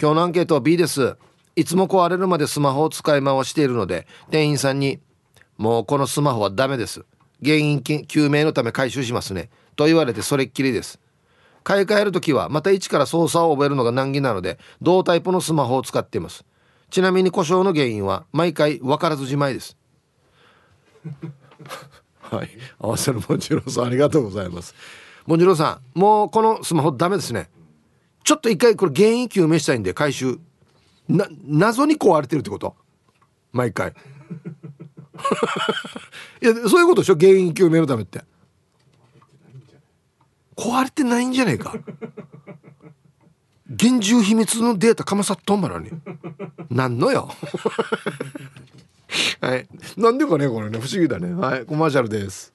[0.00, 1.16] 今日のアンケートは B です。
[1.54, 4.98] いつも壊れるまでスマホを使い回しているので店員さんに
[5.56, 7.04] 「もうこのスマホはダメです。
[7.44, 10.98] 原因究明のため回収しますね」と言われてそれっきりです。
[11.62, 16.44] 買い替える時はまた一から操作を覚えるのが難儀なので同タイプのスマホを使っています。
[16.90, 19.76] ちなみに故障の原因は毎回分からずじまいです。
[22.30, 22.50] はい。
[22.78, 24.74] 合わせのボンジローさんありがとうございます。
[25.26, 27.48] ボンジローさんもうこのスマホダメですね。
[28.24, 30.38] ちょっと一回これ原因究明したいんで回収。
[31.08, 32.74] な謎に壊れてるってこと？
[33.52, 33.94] 毎回。
[36.42, 37.16] いやそういうことでしょ？
[37.16, 38.22] 原因究明のためって。
[40.56, 41.74] 壊れてないんじゃねえか。
[43.70, 45.90] 厳重秘密のデータかまさっとんばらに。
[46.70, 47.30] なんのよ。
[49.40, 49.68] はい。
[49.96, 50.78] なんでかねこれね。
[50.78, 51.32] 不思議だね。
[51.32, 51.66] はい。
[51.66, 52.52] コマーシャルです。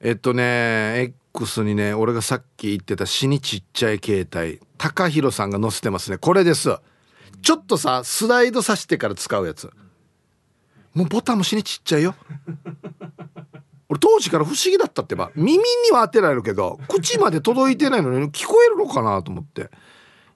[0.00, 4.60] えっとね X にね俺がさっき言ってた死にちっちゃい携帯。
[4.78, 6.18] 高弘さんが載せてますね。
[6.18, 6.76] これです。
[7.42, 9.70] ちょっとさスライドさしてから使うやつ。
[10.94, 12.14] もうボタンも死にちっちゃいよ。
[13.88, 15.30] 俺当時から不思議だったってば。
[15.34, 15.62] 耳に
[15.92, 19.70] は当てられるけど口まで届いてないのに聞こえるのかなと思って。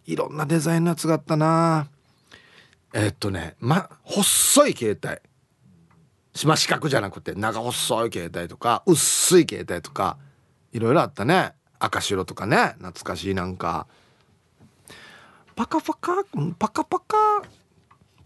[0.06, 1.88] いろんなデザインのやつがあったな。
[2.98, 6.48] え、っとねま細い携帯。
[6.48, 10.16] ま四角じゃなくて長細い携帯とか薄い携帯とか
[10.72, 11.52] いろいろあったね。
[11.78, 12.74] 赤白とかね。
[12.78, 13.86] 懐かしいなんか。
[15.54, 16.24] パカパカ
[16.58, 17.42] パカパカ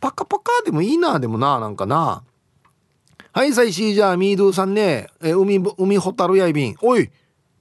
[0.01, 2.23] パカパカでもいいなでもななんかな。
[3.33, 5.09] はいさいしーじゃあミードゥさんね。
[5.21, 6.77] え海海ホタルやいびん。
[6.81, 7.11] おい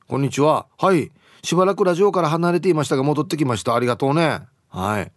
[0.08, 0.67] こんにちは。
[0.78, 1.12] はい。
[1.43, 3.74] しばらくラジオから離れていましたが戻ってきました。
[3.74, 4.41] ありがとうね。
[4.69, 5.12] はい。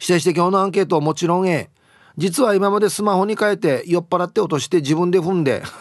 [0.00, 1.70] 指定して今日のアンケートはもちろんえ
[2.16, 5.62] 実は今までスマホに変えて酔っ払って落として自分で踏んで。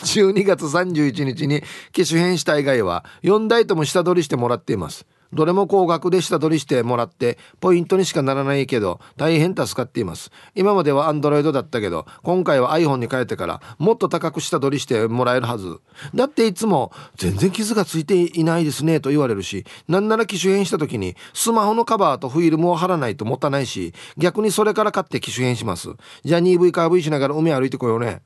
[0.00, 5.06] 12月31日に機種変した以外は4台とも下取りしてもらっています。
[5.32, 10.30] どれも高額で下取りしてもらってポイントにしかならないけど大変助かっています。
[10.54, 15.80] 今までは Android だったけど今回は iPhone に変えてからもっと高く下取りしてもらえるはず。
[16.14, 25.90] だっていつも全然傷がついていないですねと言われるしなんなら機種変した時にスマホのカバーとフィルムを貼らないと持たないし逆にそれから買って機種変します。
[26.24, 28.22] じゃあ 2V カー V しながら海歩いてこようね。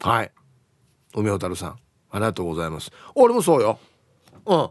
[0.00, 0.32] はい。
[1.14, 1.76] 梅小樽さん
[2.10, 2.90] ありがとうございます。
[3.14, 3.78] 俺もそうよ。
[4.46, 4.70] うん。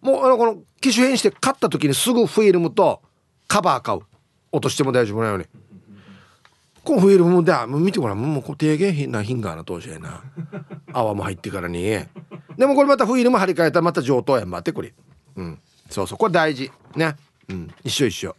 [0.00, 3.02] もうあのこの機種変して買った時にすぐフィルムと
[3.48, 4.00] カバー買う。
[4.52, 5.44] 落としても大丈夫なように。
[6.84, 8.20] このフィルムでもう見てごらん。
[8.20, 10.22] もうこう低減な品がな当時やな。
[10.92, 11.82] 泡も入ってからに。
[11.82, 12.08] で
[12.60, 14.48] もこれまたフィルム張り替えたらまた上等やん。
[14.48, 14.94] 待ってこれ。
[15.36, 15.58] うん。
[15.90, 16.18] そうそう。
[16.18, 16.70] これ大事。
[16.94, 17.16] ね。
[17.48, 17.74] うん。
[17.82, 18.36] 一緒一緒。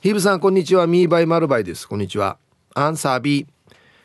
[0.00, 0.86] ヒブさんこんにちは。
[0.86, 1.86] ミーバイマルバイです。
[1.86, 2.38] こんにちは。
[2.74, 3.46] アンサー B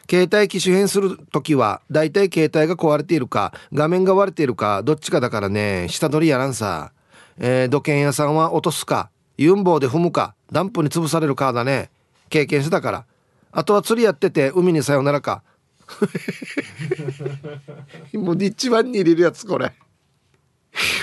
[0.10, 5.88] 携帯機種変する時はだいたい携帯が壊れているか画面が割れているかどっちかだからね。
[5.90, 6.92] 下取りやらんさ、
[7.38, 11.90] えー、土建屋さんは落とすかユンボで踏むかダンプに潰されるかだね。
[12.30, 13.06] 経験してたから。
[13.52, 15.44] あとは釣りやってて海にさよならか。
[18.14, 19.74] もう一番に入れるやつこれ。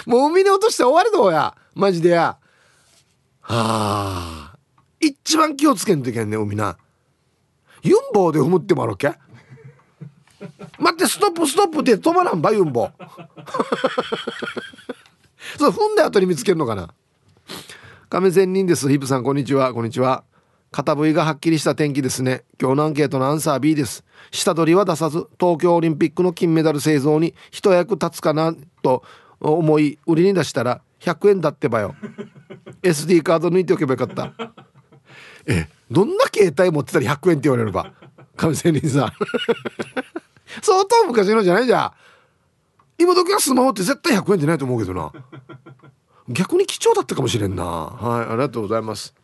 [0.06, 1.54] もう海に落として終わりどうや。
[1.74, 2.36] マジでや。
[3.40, 4.56] はあ。
[5.00, 6.76] 一番気をつけんといけんね海な。
[7.84, 9.12] ユンボで踏むってもあるけ？
[10.78, 12.88] 待ってストップストップって止まらんばユンボ。
[15.58, 16.88] そう踏んだ後に見つけるのかな？
[18.08, 18.88] 亀仙人です。
[18.88, 19.74] ヒブさんこんにちは。
[19.74, 20.24] こんにちは。
[20.70, 22.44] 片部位がはっきりした天気ですね。
[22.60, 24.02] 今日のアンケートのアンサー B です。
[24.32, 29.04] 下取りは出さず東京オリンピックの金メダル製造に一役立つかなと
[29.40, 31.94] 思い売りに出したら100円だってばよ。
[32.82, 34.32] SD カード抜いておけばよかった。
[35.46, 37.92] えどんな携帯持ってたら100円って言われれば？
[38.36, 39.12] 亀仙人さん
[40.60, 41.66] 相当昔のじゃない？
[41.66, 41.92] じゃん
[42.98, 45.12] 今時はスマホって絶対100円じゃないと思うけどな。
[46.28, 47.64] 逆に貴重だったかもしれんな。
[47.64, 49.14] はいありがとうございます。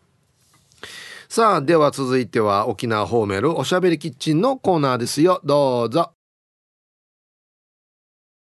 [1.28, 5.40] さあでは続いては沖縄ホーメルおしゃべりキッチンのコーナーですよ。
[5.44, 6.12] どうぞ。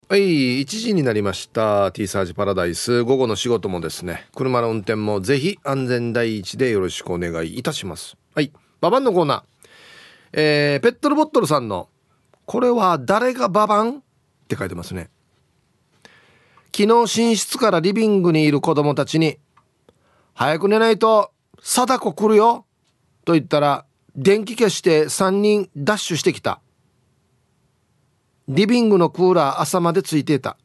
[0.07, 1.91] はい1時になりました。
[1.91, 3.05] T サージパラダイス。
[3.05, 4.27] 午後の仕事もですね。
[4.35, 8.15] 車の運転もぜひ安全第一でよろしくお願いいたします。
[8.35, 9.43] はいババンのコーナー。
[10.35, 11.89] えー、ペットルボットルさんの
[12.45, 14.03] これは誰がババンっ
[14.47, 15.09] て書いてますね。
[16.77, 19.39] 昨日寝室からリビングにいる子供たちに
[20.35, 21.31] 「早く寝ないと
[21.63, 22.67] 貞子来るよ」
[23.25, 26.61] と言ったら電気消して3人ダッシュしてきた。
[28.49, 30.57] リビングのクーラー朝までついていた。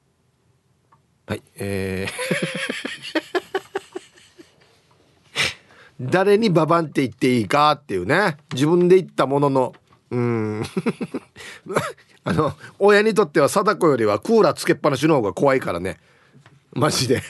[1.28, 2.14] はいえー。
[6.02, 8.38] 誰にババンって言っていいかっていうね。
[8.54, 9.76] 自分で言ったものの。
[10.12, 10.64] うん。
[12.26, 16.00] あの親にとっては貞子よりはクーラーつけっぱなしの方が怖いからね。
[16.74, 17.22] マジで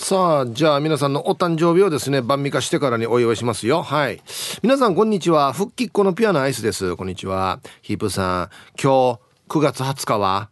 [0.00, 3.82] さあじゃあ皆さんのお誕生日をですね晩味化してからにお祝いしますよ。
[3.82, 4.22] はい。
[4.62, 5.52] 皆さんこんにちは。
[5.52, 6.96] 復帰っ子のピアノアイスです。
[6.96, 7.58] こんにちは。
[7.82, 8.50] ヒープさん。
[8.80, 10.50] 今日9月20日は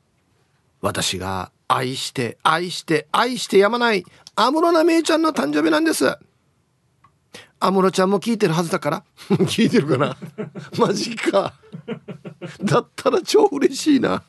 [0.80, 4.04] 私が愛して愛して愛してやまない
[4.35, 6.06] 安室奈美恵ちゃんの誕生日なんです。
[7.61, 9.04] 安室ちゃんも聞いてるはずだから。
[9.46, 10.16] 聞いてるかな？
[10.76, 11.54] マジか。
[12.64, 14.24] だったら超嬉しいな。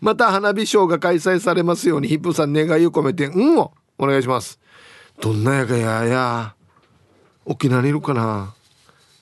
[0.00, 3.72] また花火ショーが開催されますようにヒップさん願いを込めて「うん」を。
[3.98, 4.58] お願いします。
[5.20, 6.54] どんなやがやや
[7.44, 8.54] 沖縄にいるかな。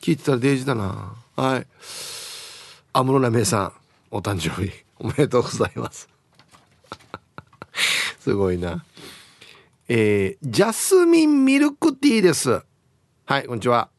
[0.01, 1.15] 聞いてたらデイジだな。
[1.37, 1.67] はい。
[2.93, 3.73] 安室奈美恵さん
[4.11, 4.73] お誕生日。
[4.99, 6.09] おめでとうございます。
[8.21, 8.85] すごいな。
[9.89, 12.62] えー、ジャスミンミルクティーです。
[13.25, 13.91] はいこんにちは。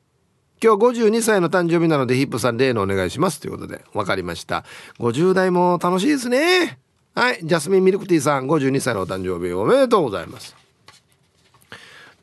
[0.62, 3.40] 今日52歳の誕生日なのでヒップさん例のお願いします。
[3.40, 4.66] ということで分かりました。
[5.00, 6.80] 50代も楽しいですね。
[7.16, 10.57] はいジャスミンミルクティーさん52歳のお誕生日おめでとうございます。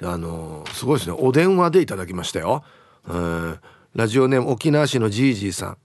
[0.04, 1.16] あのすごいですね。
[1.18, 2.64] お電話でいただきましたよ。
[3.08, 3.58] うん。
[3.94, 5.78] ラジオネーム沖縄市のジージーさん。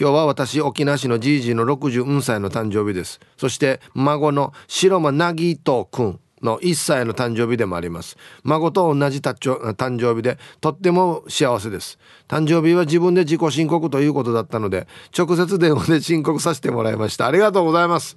[0.00, 3.20] 今日は私沖縄市のジージーの60歳の誕生日です。
[3.36, 8.16] そして孫の白間なぎとくんの1歳の誕生日でもあります。
[8.42, 11.98] 孫と同じ誕生日でとっても幸せです。
[12.28, 17.26] 誕生日は自分で自己申告ということだったので直接電話で申告させてもらいました。
[17.26, 18.16] ありがとうございます。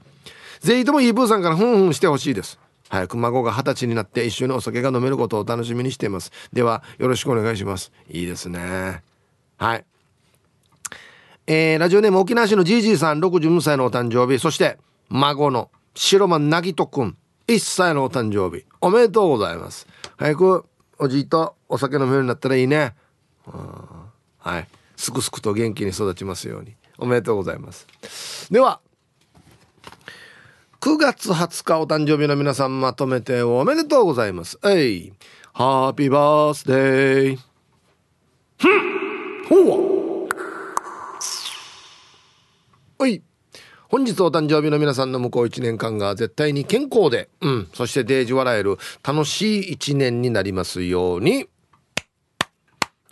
[0.62, 2.58] ぜひともイーブーさんからふんふんしてほしいです。
[2.90, 6.32] 早く孫が二十歳になって一緒にお酒が飲めることを楽しみにしています。
[6.54, 7.92] ではよろしくお願いします。
[8.10, 9.04] いいですね。
[9.58, 9.86] はい。
[11.48, 14.40] えー、ラジオネーム沖縄市のじいじいさん62歳のお誕生日。
[14.40, 14.78] そして
[15.10, 17.18] 孫の白間なぎとくん
[17.48, 18.66] 1歳のお誕生日。
[18.82, 19.88] おめでとうございます。
[20.18, 20.66] 早く
[20.98, 22.96] おじいとお酒飲めるようになったらいいね。
[24.40, 24.68] はい。
[24.96, 26.76] すくすくと元気に育ちますように。
[26.98, 27.88] おめでとうございます。
[28.52, 28.80] では
[30.86, 35.14] 9月20日お誕生日の皆さんまとめておめでとうございますえい
[35.52, 37.40] ハッピーバースデー
[38.60, 40.30] ふんほう
[43.00, 43.24] はい
[43.90, 51.50] 本日お誕生日の皆さんの向こう1年間が絶対に健康で、うん、そしてデージ笑える楽しい1年になりますように。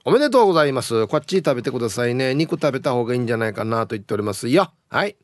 [0.06, 1.08] おめでとうございます。
[1.08, 2.36] こっち食べてくださいね。
[2.36, 4.74] 肉食べた方がいいんじゃないかなと言っておりますよ。
[4.90, 5.16] はい。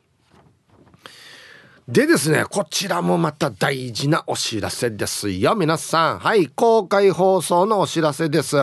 [1.92, 5.56] でですね、こちらもまた大事なお知らせですよ。
[5.56, 6.20] 皆さん。
[6.20, 6.46] はい。
[6.46, 8.58] 公開放送のお知らせです。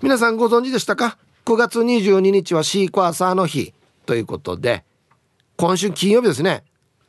[0.00, 3.74] 皆さんご存知でしたか ?9 月22日はシークワーサーの日
[4.06, 4.84] ということで、
[5.56, 6.62] 今週金曜日ですね。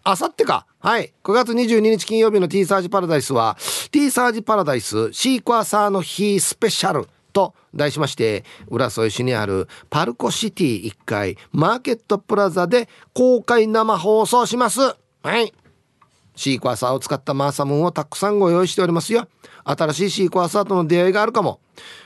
[0.04, 0.66] あさってか。
[0.80, 1.14] はい。
[1.24, 3.56] 9月22日金曜日の T サージパラダイスは、
[3.92, 14.98] T サージパラダイスシークワーサーの日スペシャルと題しまして、浦添市にあるパルコシティ1階マーケットプラザで公開生放送します。
[15.24, 15.54] はい。
[16.36, 19.28] シークワーサーを使ったマーサムーンをたくさんご用意しておりますよ。
[19.66, 21.60] 新しいシークワーサーとの出会いがあるかも。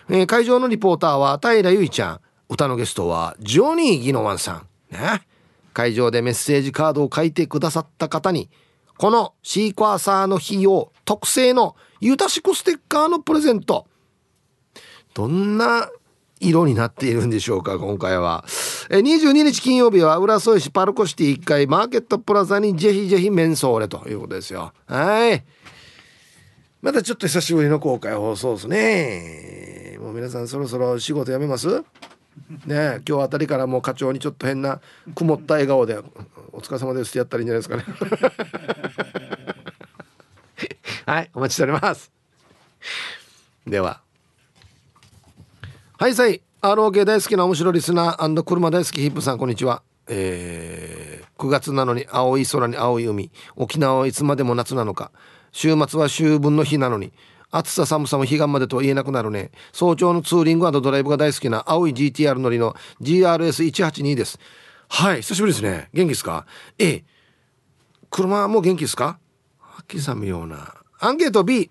[0.10, 2.22] えー、会場のリポーターは平由衣ちゃん。
[2.50, 4.68] 歌のゲストはジョニー・ギノワンさん。
[4.92, 5.22] ね。
[5.74, 8.50] 会場でメッセージカードを書いてくださった方に
[8.98, 13.88] このシークワーサーの日を特製のユタシクステッカーのプレゼント
[15.14, 15.90] どんな
[16.44, 18.44] 色になっているんでしょうか今回は。
[18.90, 24.74] え22日金曜日は浦添市パルコシティ1階マーケットプラザにぜひぜひメンソーレということですよ。
[24.88, 25.44] はい。
[26.82, 29.98] またちょっと久しぶりの公開放送ですね。
[30.02, 31.84] もう皆さんそろそろ仕事辞めます？
[32.66, 34.82] ね今日あたりからもう課長にちょっと変な
[35.16, 36.00] 曇った笑顔で
[36.52, 37.86] 「お疲れ様です」ってやったらいいんじゃないですかね。
[41.06, 42.12] はいお待ちしております。
[43.68, 44.02] では。
[46.00, 46.42] はいさい。
[46.64, 49.84] ROK 大好きな面白リスナー車大好きヒップさんこんにちは。
[50.08, 53.30] えー、9月なのに青い空に青い海。
[53.56, 55.12] 沖縄はいつまでも夏なのか。
[55.52, 57.14] 週末は秋分の日なのに
[57.52, 59.52] 暑さ寒さも彼岸までと言えなくなるね。
[59.72, 64.40] 早朝のツーリングドライブが大好きな青い GTR 乗りの GRS182 です。
[64.90, 65.90] はい久しぶりですね。
[65.94, 66.48] 元気ですか
[66.80, 67.04] ？A
[68.10, 69.20] 車も元気ですか？
[69.60, 70.74] はっきさむような。
[71.00, 71.70] アンケート B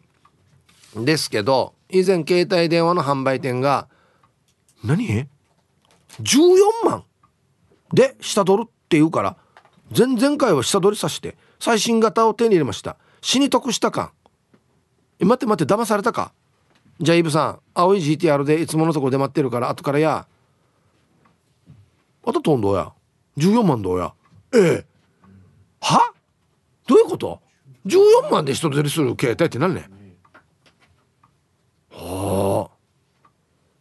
[0.94, 3.88] ですけど以前携帯電話の販売店が
[4.84, 5.26] 何
[6.20, 7.04] ？14万。
[7.92, 9.36] で下取るって言うから
[9.96, 12.96] 前々回は下取りさして最新型を手に入れました。
[13.20, 14.10] 死に得した感。
[15.18, 16.32] え待って待って騙されたか？
[17.00, 20.26] じゃあイブさん青い GTR でいつものとこで待ってるから後からや。
[22.24, 22.92] あととんどうや
[23.36, 24.14] 14万どうや？
[24.54, 24.86] ええ。
[25.80, 26.12] は？
[26.86, 27.40] どういうこと
[27.86, 29.88] ？14万で人取りする携帯って何ね
[31.90, 32.51] はあ。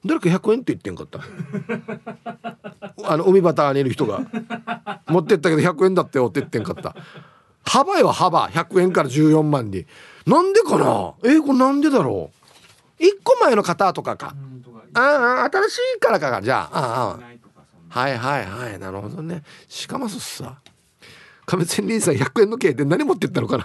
[0.05, 1.19] 誰か100円って言ってんかった。
[3.03, 4.21] あの海端にいる人が。
[5.07, 6.95] 持ってったけど100円だってよって言ってんかった。
[7.63, 8.49] 幅よ幅。
[8.49, 9.85] 100円から14万に。
[10.25, 11.13] なんでかな？
[11.23, 12.31] えー、これなんでだろ
[12.99, 14.33] う？1個前の方とかか。
[14.93, 14.99] あ
[15.45, 17.19] あ新しいからかじゃああ
[17.95, 18.79] あはいはいはい。
[18.79, 19.43] なるほどね。
[19.67, 20.59] しかますっさ
[21.45, 23.57] 亀仙人さん100円の系で何持ってったのか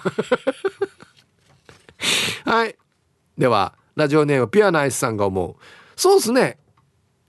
[2.45, 2.53] な？
[2.53, 2.77] はい。
[3.39, 5.57] ではラジオネームピアナイスさんが思う
[5.97, 6.59] そうっすね。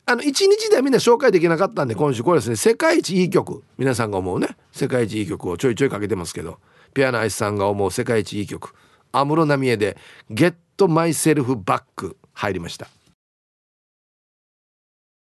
[0.06, 2.24] あの一日ではみんな紹介できなかったんで今週。
[2.24, 3.64] これですね世界一いい曲。
[3.78, 4.50] 皆さんが思うね。
[4.72, 6.60] 世界一いい曲をちょいちょいかけてますけど。
[6.94, 8.74] ピアノアイスさんが思う世界一いい曲。
[9.12, 9.98] 安室奈美恵で
[10.32, 12.88] 「Get Myself Back」入りました。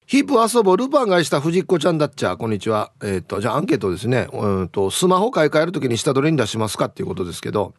[0.07, 0.77] ヒープ遊ぼう。
[0.77, 2.37] ルパンがした藤子ちゃんだっちゃ。
[2.37, 2.93] こんにちは。
[3.03, 4.29] えっ、ー、とじゃあアンケートですね。
[4.33, 7.75] うんとスマホ買い替える時に下取りに出しますかっていうことですけど。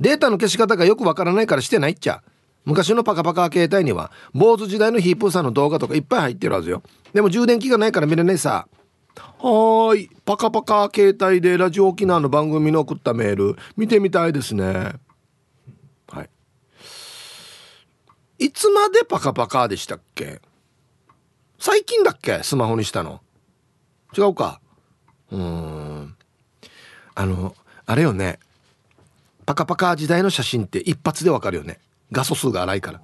[0.00, 2.22] データの消し方がよくわからないからしてないっちゃ。
[2.64, 6.82] 昔のパカパカ携帯には坊主時代のヒープーさんの動画とかいっぱい入ってるはずよ。
[7.12, 8.68] でも充電器がないから見れないさ。
[9.16, 10.10] はーい。
[10.24, 13.56] パカパカ携帯でラジオ沖縄の番組の送ったメール。
[13.76, 14.92] 見てみたいですね。
[16.08, 16.30] はい。
[18.38, 20.40] いつまでパカパカでしたっけ？
[21.58, 22.42] 最近だっけ？
[22.42, 23.20] スマホにしたの。
[24.16, 24.60] 違うか。
[25.30, 26.14] うん。
[27.14, 27.54] あの
[27.84, 28.38] あれよね。
[29.44, 31.80] パカパカ時代の写真って一発でわかるよね。
[32.12, 33.00] 画素数が荒いから。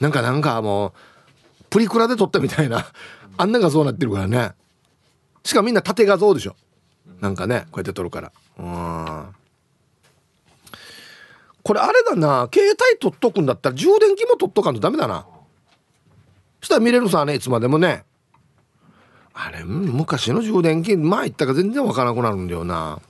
[0.00, 0.92] なんかなんかもう
[1.70, 2.86] プリクラで撮ったみたいな。
[3.36, 4.52] あんな画像になってるからね。
[5.44, 6.56] しかもみんな縦画像でしょ。
[7.20, 8.32] なんかねこうやって撮るから。
[8.58, 9.34] うん。
[11.62, 12.48] これあれだな。
[12.52, 15.26] 携帯取っとくんだったら充電器も取っとかんとダメだな。
[16.60, 18.04] そしたら見れるさねいつまでもね。
[19.34, 23.00] あれ昔の充電器まあ言ったか全然わからなくなるんだよな。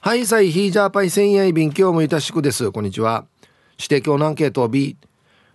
[0.00, 2.72] はいさいヒージャーパイ千円便今日もいたしくです。
[2.72, 3.26] こんにちは。
[3.82, 4.96] 指定教のアンケート B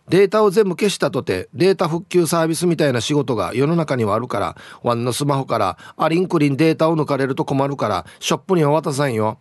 [0.10, 9.40] データを全部消したとてデータ復旧サービスみたいな仕事が世の中にはあるからワンのスマホからアリンクリンデータを抜かれると困るからショップには渡さんよ。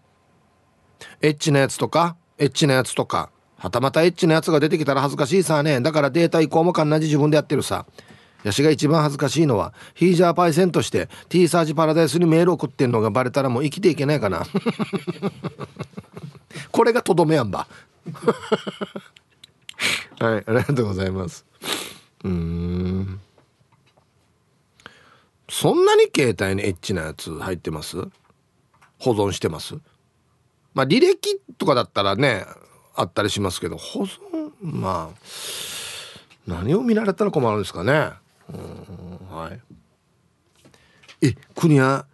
[1.21, 3.31] エッチなやつとかエッチなやつとか。
[3.59, 5.81] はたまたエッチなやつが出てきたら恥ずかしいさね。
[5.81, 7.87] だからデータ移行もかんなじ自分でやってるさ。
[8.45, 14.43] ヤシが一番恥ずかしいのはヒージャーパイセンとして T サージパラダイスにメール送ってんのがバレたらもう生きていけないかな。
[16.71, 17.67] これがとどめやんば。
[20.19, 21.45] はいありがとうございます。
[22.25, 23.21] うん。
[25.49, 27.97] そんなに携帯にエッチなやつ入ってます？
[28.99, 29.77] 保存してます？
[30.75, 32.47] まあ履歴とかだったらね
[32.95, 35.19] あったりしますけど保存まあ
[36.47, 38.11] 何を見られたら困るんですかね。
[38.49, 39.61] うんはい。
[41.23, 42.07] え国は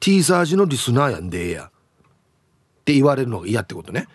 [0.00, 1.66] T サージのリスナーやんでええや。
[1.66, 1.70] っ
[2.84, 4.08] て言われるのが嫌ってことね。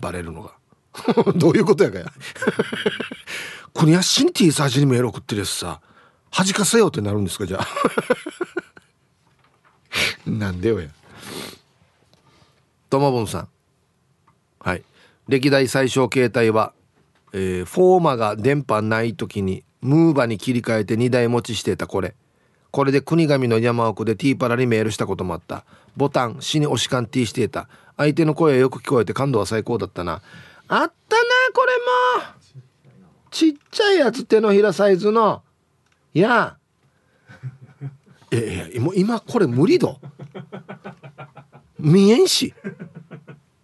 [0.00, 0.52] バレるのが。
[1.36, 2.12] どういうことやかや。
[3.74, 5.80] 国はシンティサージにメール送ってるやつさ。
[6.30, 7.66] 弾かせようってなるんですかじゃあ。
[10.30, 10.88] なんでよや。
[12.88, 13.48] ともぼんさん。
[14.60, 14.82] はい。
[15.28, 16.72] 歴代最小携帯は、
[17.32, 22.14] えー、フォーマが電波ない時にムーバに切り替えて2台持ちしてたこれ。
[22.70, 25.64] これで国神の山奥でティーパラにメールしたこともあった。
[25.96, 27.68] ボタン死に押しカンティーしていた。
[27.96, 30.12] 相手の声よく聞こえて感度は最高だったな。
[30.12, 30.20] あっ
[30.68, 30.92] たな
[31.52, 31.72] これ
[32.22, 32.50] も。
[33.30, 35.42] ちっちゃいやつ手のひらサイズの。
[36.14, 36.56] いや。
[38.30, 39.98] ええもう今これ無理ど。
[41.78, 42.54] 見えんし。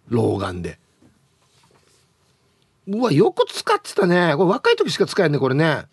[0.09, 0.79] 老眼で。
[2.87, 4.33] うわよく使ってたね。
[4.35, 5.85] これ若い時しか使えんねこれね。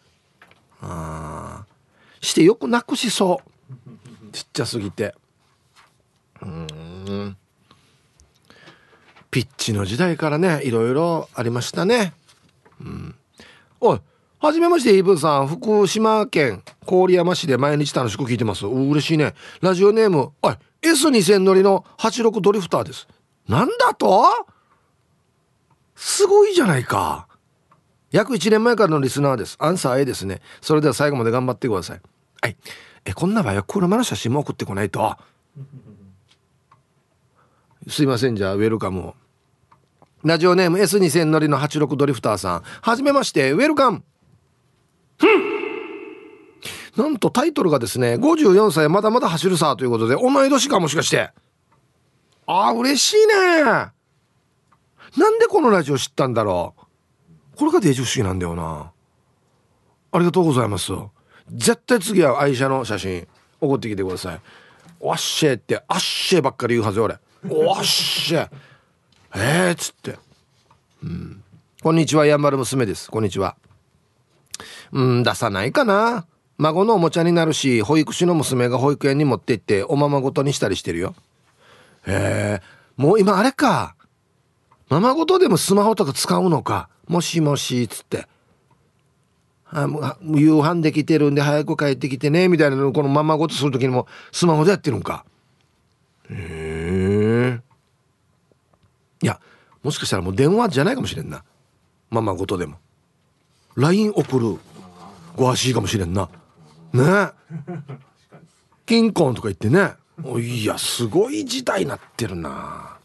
[0.80, 1.64] ああ
[2.24, 3.50] してよくなくしそう。
[4.32, 5.14] ちっちゃすぎて。
[6.42, 7.36] うん。
[9.30, 12.14] ピッチの時代からねいろいろありましたね。
[12.80, 13.14] うん。
[13.80, 14.00] おい
[14.38, 15.48] はじめましてイブさん。
[15.48, 18.66] 福島県郡山市で毎日楽しく聞いてます。
[18.66, 19.34] 嬉しいね。
[19.60, 23.08] ラジオネームおい S2000 乗りの86ドリフターです。
[23.48, 24.24] なんだと？
[25.96, 27.26] すごいじゃないか。
[28.10, 29.56] 約1年前からのリスナーです。
[29.58, 30.40] アンサー A ですね。
[30.60, 32.00] それでは最後まで頑張ってください。
[32.44, 32.58] はい。
[33.06, 35.16] えこんな場合は車の写真も送ってこないと。
[37.88, 38.36] すいません。
[38.36, 39.14] じゃあウェルカムを。
[40.24, 42.62] ラジオネーム S2000 乗りの86ドリフターさん。
[42.82, 44.02] はじめまして、ウェルカム。
[46.98, 51.30] なんとタイトルがですね54歳まだまだ走るさということで同い年かもしかして。
[52.46, 53.64] あー嬉しいね。
[53.64, 53.92] な
[55.30, 56.74] んでこのラジオ知ったんだろ
[57.54, 57.56] う。
[57.56, 58.92] これがデージ不思議なんだよな。
[60.12, 60.92] ありがとうございます
[61.50, 63.26] 絶対次は愛車の写真
[63.60, 64.40] 送ってきてください。
[65.00, 67.14] わっしーってあっしーばっかり言うはずよ俺。
[67.66, 68.48] わっしー
[69.34, 70.18] えーっつって。
[71.02, 71.42] うん。
[71.82, 73.10] こんにちはやんばる娘です。
[73.10, 73.56] こんにちは。
[74.92, 76.26] うん出さないかな。
[76.56, 81.14] 孫のおもちゃになるし保育士の娘が保育園に持って行っておままごとにしたりしてるよ。
[82.06, 82.62] へえ
[82.96, 83.96] もう今あれか。
[84.88, 86.88] ままごとでもスマホとか使うのか。
[87.08, 88.26] もしもしっつって。
[89.74, 95.24] あもう夕飯できてるんで早く帰ってきてねみたいなのをこのままごとする時にもスマホでやってるんか。
[96.30, 97.60] へえ
[99.20, 99.40] いや
[99.82, 101.42] もしかしたらもう電話じゃないかもしれんな。
[102.10, 102.76] ままごとでも。
[103.74, 104.58] LINE 送る
[105.34, 106.30] ご足かもしれんな。
[106.92, 107.30] ね。
[108.86, 109.94] 金婚とか言ってね。
[110.40, 112.96] いやすごい時代になってるな。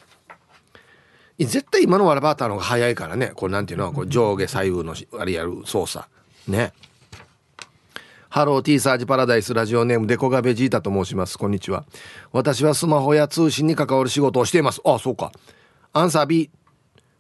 [1.40, 3.32] 絶対今のワラバーターの方が早いからね。
[3.34, 6.06] これなんていうのこう上下左右のあれやる操作。
[6.50, 6.74] ね。
[8.30, 11.38] ハロー T サージパラダイスラジオネームデコガベジータと申します。
[11.38, 11.86] こんにちは。
[12.32, 14.82] 私はスマホや通信に関わる仕事をしています。
[14.86, 15.32] あそうか。
[15.94, 16.52] アンサー B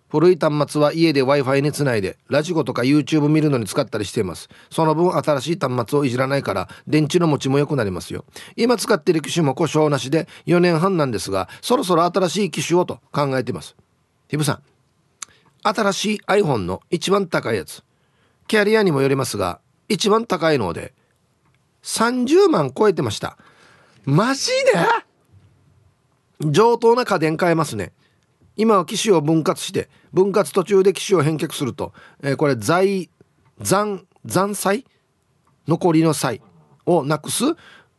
[0.10, 4.50] 古い端末は家で Wi-Fi につないでラジコとか YouTube 見るのに使ったりしています。
[4.72, 8.26] その分新しい端末をいじらないから電池の持ちも良くなりますよ。
[8.56, 13.76] 今使ってる機種も故障なしで4年半なんですがそろそろ新しい機種をと考えています。
[14.28, 14.62] ヒブさん。
[15.62, 17.84] 新しい iPhone の一番高いやつ。
[18.50, 20.94] キャリアにもよりますが一番高いので
[21.84, 23.38] 30万超えてました。
[24.06, 24.50] マジ
[26.42, 26.50] で？
[26.50, 27.94] 上等な家電買えますね。
[28.58, 31.94] 今は機種を分割して分割途中で機種を返却すると、
[32.24, 33.12] えー、これ財
[33.62, 34.86] 残残債？
[35.68, 36.42] 残りの債
[36.88, 37.44] をなくす？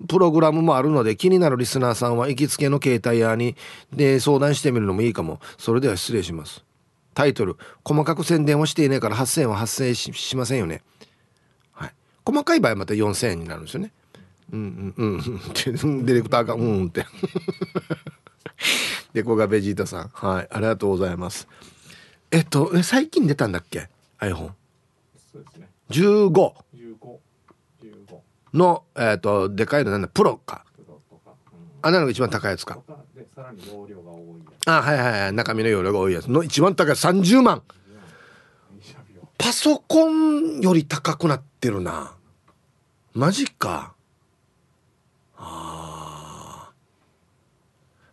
[0.09, 3.55] プログラムもあるので気になるリスナーさんは行きつけの携帯屋に
[3.93, 5.39] で相談してみるのもいいかも。
[5.59, 6.65] それでは失礼します。
[7.21, 10.81] タイトル細かく宣伝をしていないから8000円は発生しませんよね。
[11.73, 11.95] はい。
[12.25, 13.93] 細かい場合はまた4000円になるんですよね。
[14.51, 15.19] うんうんうん。
[15.21, 17.05] っ てディレクターがうんって。
[19.13, 20.09] でこがベジータさん。
[20.15, 20.49] はい。
[20.51, 21.47] ありがとうございます。
[22.31, 23.91] えっと最近出たんだっけ
[24.21, 24.53] ？iPhone
[25.31, 25.69] そうですね。
[25.91, 27.19] 15 15
[27.83, 28.19] 15
[28.55, 30.09] のえっとでかいのなんだ？
[30.09, 30.65] プロか
[31.83, 32.79] あなのが一番高いやつか。
[34.67, 35.33] あはいはいはい。
[35.33, 36.31] 中身の容量が多いやつ。
[36.31, 36.95] の一番高い。
[36.95, 37.63] 30万。
[39.39, 42.15] パソコンより高くなってるな。
[43.15, 43.95] マジか。
[45.37, 46.73] あ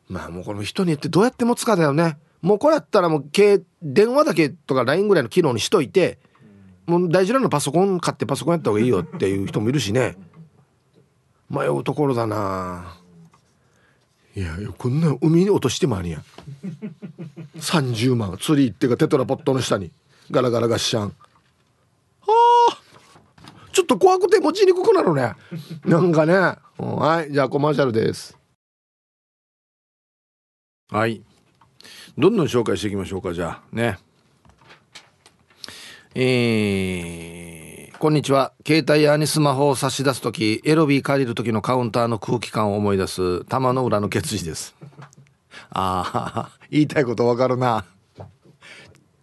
[0.10, 0.14] ー。
[0.14, 2.18] まあもうこれも人によってどうやって持つかだよね。
[2.42, 6.20] もうこれやったらもう携電話だけとか LINE ぐらいの機能にしといて
[6.86, 10.16] もう大事なのパソコン買ってパソコンやった方がいいよっていう人もいるしね。
[11.50, 12.98] 迷うところだな
[14.38, 16.24] いやいやこんな海に落としてもありやん。
[17.58, 18.38] 30万。
[18.40, 19.92] 釣り行ってかテトラポットの下に。
[20.30, 21.16] ガラガラガッシャン
[22.22, 22.28] あ
[23.72, 25.34] ちょっと怖くて持ちにくくなるね。
[25.86, 26.36] なんかね、
[26.78, 27.32] うんはい。
[27.32, 28.38] じゃあコマーシャルです。
[30.92, 31.24] はい。
[32.16, 33.76] どんどん紹介していきましょうかじゃあ。
[33.76, 33.98] ね。
[36.14, 37.67] えー、
[38.00, 38.54] こんにちは。
[38.64, 44.76] 携帯屋にスマホを差し出す時エロビー借りる時のカウンターの空気感を思い出す玉の裏の決意です。
[45.72, 47.86] ああ 言いたいことわかるな。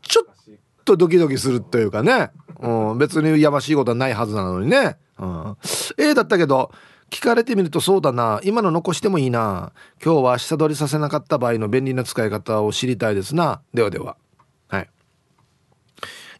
[0.02, 0.54] ちょっ
[0.84, 5.56] とドキドキするというかね、うん、別にやましいことはないはずなのにね、うん、
[5.96, 6.72] A だったけど
[7.10, 8.40] 聞かれてみるとそうだな。
[8.42, 9.70] 今の残してもいいな。
[10.04, 13.60] 今日は下取りさせなかった場合の便利な使い方を知りたいですな。
[13.72, 14.16] ではでは。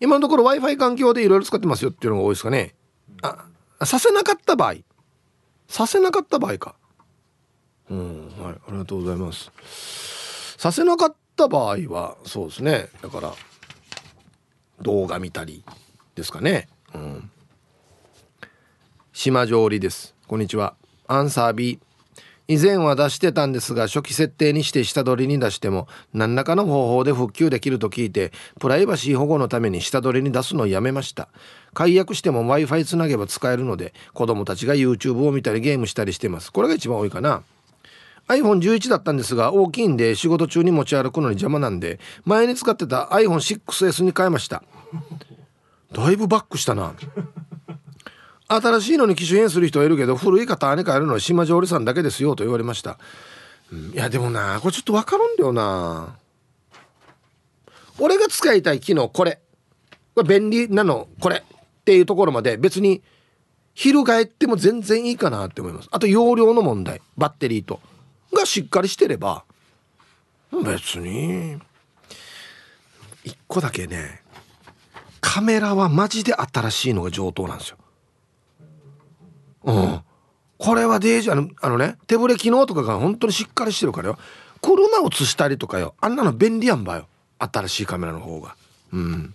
[0.00, 2.74] 今のところ w i f i 環境でいろいろ使ってますよっていうのが多いですかね。
[3.22, 3.46] あ
[3.84, 4.76] させなかった場合。
[5.68, 6.74] させなかった場合か。
[7.90, 9.50] うんはいありがとうございます。
[10.58, 12.88] させなかった場合はそうですね。
[13.02, 13.34] だから
[14.82, 15.64] 動画見たり
[16.14, 16.68] ですかね。
[16.94, 17.30] うん。
[19.12, 20.14] 島上りです。
[20.26, 20.74] こんにちは。
[21.06, 21.78] アンサー B
[22.46, 31.28] 以前は出してたんですが初期設定にして下取りに出しても何らかの方法で復旧できると聞いてプライバシー保護のために下取りに出すのをやめました。
[31.72, 36.52] 解約しても w i f i つなげば使えるので子供たちが YouTube を見たりゲームしたりしてます。
[36.52, 37.42] これが一番多いかな。
[38.28, 44.62] iPhone11 だったんですが大きいんで仕事中に持ち歩くのに邪魔なんで前に使ってた iPhone6S に変えました。
[45.92, 46.94] だいぶバックしたな。
[48.60, 52.98] 新しいのに機種変する人はいるけど古い方に変えるのは島上里さんだけですよと言われました、
[53.72, 56.16] うんいやでもなこれちょっと分かるんだよな。
[57.98, 59.40] 俺が使いたい機能これ。
[60.14, 61.36] これ便利なのこれ。
[61.36, 61.40] っ
[61.84, 63.02] ていうところまで別に
[63.74, 65.88] 翻っても全然いいかなって思います。
[65.90, 67.00] あと容量の問題。
[67.16, 67.80] バッテリーと。
[68.32, 69.44] がしっかりしてれば
[70.52, 71.56] 別に
[73.24, 74.22] 一個だけね
[75.20, 77.76] カメラはマジで新しいのが上等なんですよ。
[79.64, 80.00] うん。
[80.58, 84.18] これはデージあのあのね手ブレ機能とかが本当にしっかりしてるからよ。
[84.62, 85.94] 車を映したりとかよ。
[86.00, 87.06] あんなの便利やんばよ。
[87.38, 88.56] 新しいカメラの方が。
[88.92, 89.34] うん。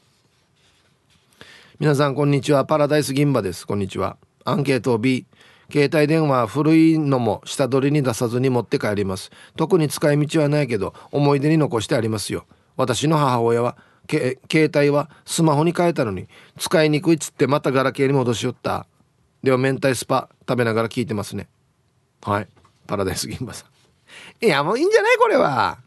[1.80, 2.66] 皆さんこんにちは。
[2.66, 3.68] パラダイス銀馬です。
[3.68, 4.18] こんにちは。
[4.46, 5.26] アンケート B
[5.72, 9.30] 携帯電話古いのも下取りに出さずに持って帰ります。
[9.56, 12.46] 特に使い道はないけど思い出に残してありますよ。
[12.76, 13.78] 私の母親は
[14.10, 16.28] 携帯はスマホに変えたのに
[16.58, 18.88] 使いにくいっつってまたガラケーに戻しよった。
[19.44, 21.48] では明太スパ食べながら聞いてますね。
[22.22, 22.48] はい。
[22.88, 23.66] パラダイス銀馬さ
[24.42, 24.46] ん。
[24.46, 25.80] いやもういいんじゃないこれは。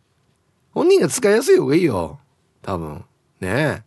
[0.72, 2.18] 本人が使いやすい方がいいよ。
[2.62, 3.04] 多分。
[3.40, 3.48] ね。
[3.48, 3.82] え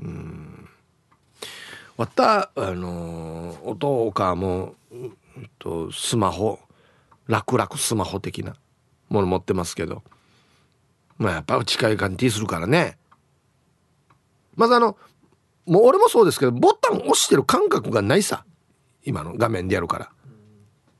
[0.00, 0.68] うん。
[1.96, 4.74] わったあのー、音かも
[5.58, 6.60] とスマホ。
[7.26, 8.54] 楽々スマホ的な
[9.08, 10.04] もの持ってますけど。
[11.18, 12.98] まあやっぱ近い感じするからね。
[14.54, 14.96] まずあの
[15.66, 18.44] もう俺もそうですけどボタン押してる感覚がないさ。
[19.06, 20.10] 今の画面でやるから。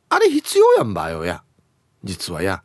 [0.08, 1.42] あれ必要やんばよや。
[2.04, 2.62] 実はや。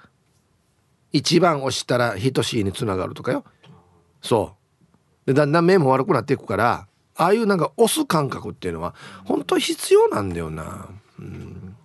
[1.12, 3.44] 一番押したら等しいにつながるとかよ。
[4.22, 4.56] そ
[5.26, 5.28] う。
[5.28, 10.88] でだんだん目も悪くなっていくからああいうなんか押す感覚っていうのは本当必要なんだよな。
[11.20, 11.76] うん。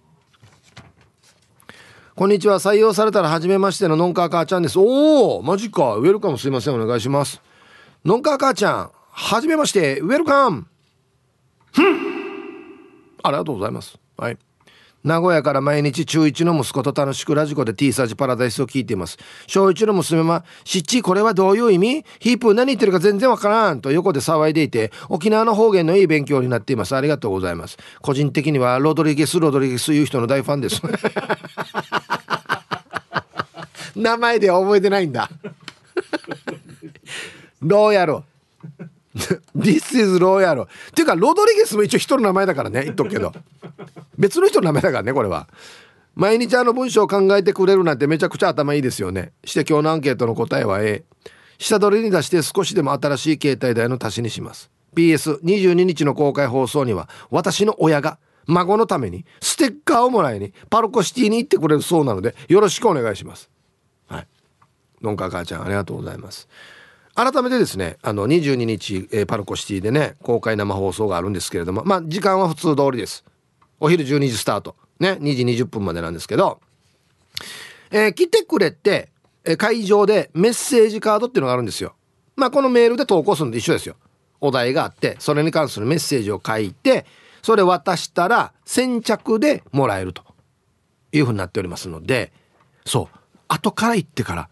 [2.14, 2.58] こんにちは。
[2.58, 4.78] 採用されたら初めましてのノンカー母ちゃんです。
[4.78, 5.96] おおマジか。
[5.96, 6.80] ウェルカムすいません。
[6.80, 7.40] お願いします。
[8.04, 10.00] ノンカー母ちゃん初めまして。
[10.00, 10.66] ウェルカム。
[13.26, 13.98] ありがとうございます。
[14.16, 14.38] はい。
[15.06, 19.18] 名古屋から毎日中1の息子と楽しくラジコで T サージパラダイスを聞いています。
[19.46, 26.96] 小1の娘は「しっちこれはどういう意味ヒープ何言ってるか全然わからん」と横で騒いでいて沖縄の方言のいい勉強になっています。
[26.96, 27.78] ありがとうございます。
[28.02, 30.82] 個人的にはロドリゲス・ロドリゲスいう人の大ファンです。
[33.94, 35.30] 名前では覚えてないんだ。
[37.62, 38.24] ローヤル。
[39.56, 43.32] This is ローヤルっていうかロドリゲスも一応人の名前だからね言っとくけど。
[44.18, 45.48] 別の人の名前だからねこれは。
[46.14, 49.32] 毎日あの文章を考えてくれるなんてめちゃくちゃ頭いいですよね。
[49.44, 51.04] して今日のアンケートの答えは A
[51.58, 54.70] 下取りに出して少しでも新しい携帯代の足しにします。
[54.94, 63.50] PS22 日の公開放送には私の親が孫のためにステッカーをもらいにパルコシティに行ってくれるそうなのでよろしくお願いします。
[64.08, 64.26] はい。
[65.02, 66.48] のんか母ちゃんありがとうございます。
[67.16, 73.24] 改めてですねあの22日、えー、パルコシティでね公開生放送があるんですけれどもまあ時間は普通通りです。
[73.80, 74.76] お昼12時スタート。
[75.00, 76.60] ね2時20分までなんですけど、
[77.90, 79.08] えー、来てくれて、
[79.44, 81.94] えー、会場でメッセージカードっていうのがあるんですよ。
[82.36, 83.96] まあこのメールで投稿するのと一緒ですよ。
[84.42, 87.06] お題があってそれに関するメッセージを書いて
[87.42, 90.22] それ渡したら先着でもらえると
[91.12, 92.30] いうふうになっておりますので
[92.84, 93.18] そう。
[93.48, 94.48] 後から行ってから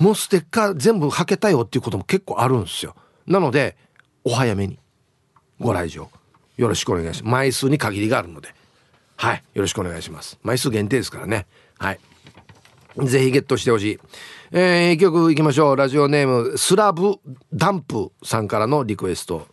[0.00, 2.96] もうステッカー全部はけたよっていうことも結構あるんですよ
[3.26, 3.76] なので
[4.24, 4.78] お早めに
[5.60, 6.08] ご来場
[6.56, 8.54] よろしくお願いします枚数に限りがあるので
[9.16, 11.46] はいよろしくお願いします枚数限定ですからね
[11.78, 12.00] はい
[12.96, 13.98] ぜひゲットしてほしい。
[14.52, 15.76] えー、曲いきましょう。
[15.76, 17.14] ラジオネーム、スラブ
[17.52, 19.46] ダンプさんからのリクエスト。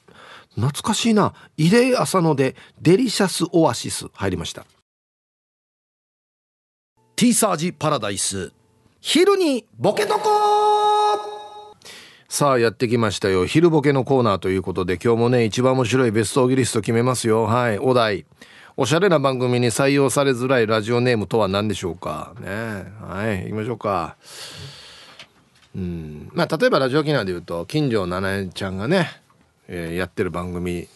[0.56, 1.34] 懐かしいな。
[1.56, 4.66] イレイ浅野でデリシャスオアシス入りました。
[7.16, 8.52] T サージパラダイス。
[9.00, 10.30] 昼にボケとこ
[12.28, 13.45] さあやってきましたよ。
[13.45, 17.43] 昼ボケのコーナーということで今日もね一番面白いベストオギリスト決めますよ。
[17.43, 18.26] はいお題。
[18.76, 22.36] おしゃれな番組に採用されづらいラジオネームとは何でしょうか？
[22.41, 22.48] ね
[23.02, 24.18] はい行きましょうか。
[25.76, 29.10] うんまあ例えばラジオ沖縄で言うと金城七重ちゃんがね、
[29.68, 30.88] えー、やってる番組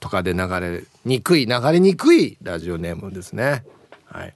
[0.00, 3.64] とかで流れにくい流れにくいラジオネームですね。
[4.06, 4.34] はい、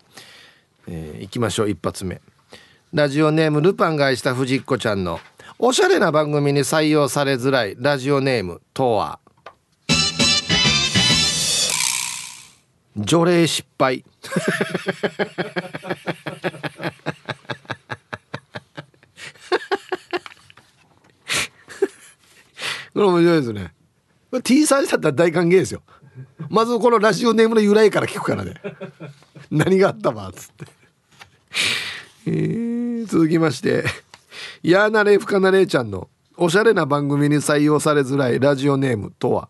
[0.88, 2.20] えー、行きましょう一発目。
[2.92, 5.18] ラジオネームルパンが愛した藤子ちゃんの
[5.58, 9.18] おしゃれな番組に採用されづらいラジオネームとは
[12.96, 14.04] 除霊失敗。
[22.94, 23.74] これ面白いですね。
[24.42, 25.82] T サージだったら大歓迎ですよ。
[26.48, 28.54] まずこのラジオネームの由来から聞くからね。
[29.50, 30.64] 何があったわっつって。
[32.26, 33.84] えー、続きまして
[34.62, 39.48] やーなれふかなれちゃんのおしゃれな番組に採用されづらいラジオネームとは？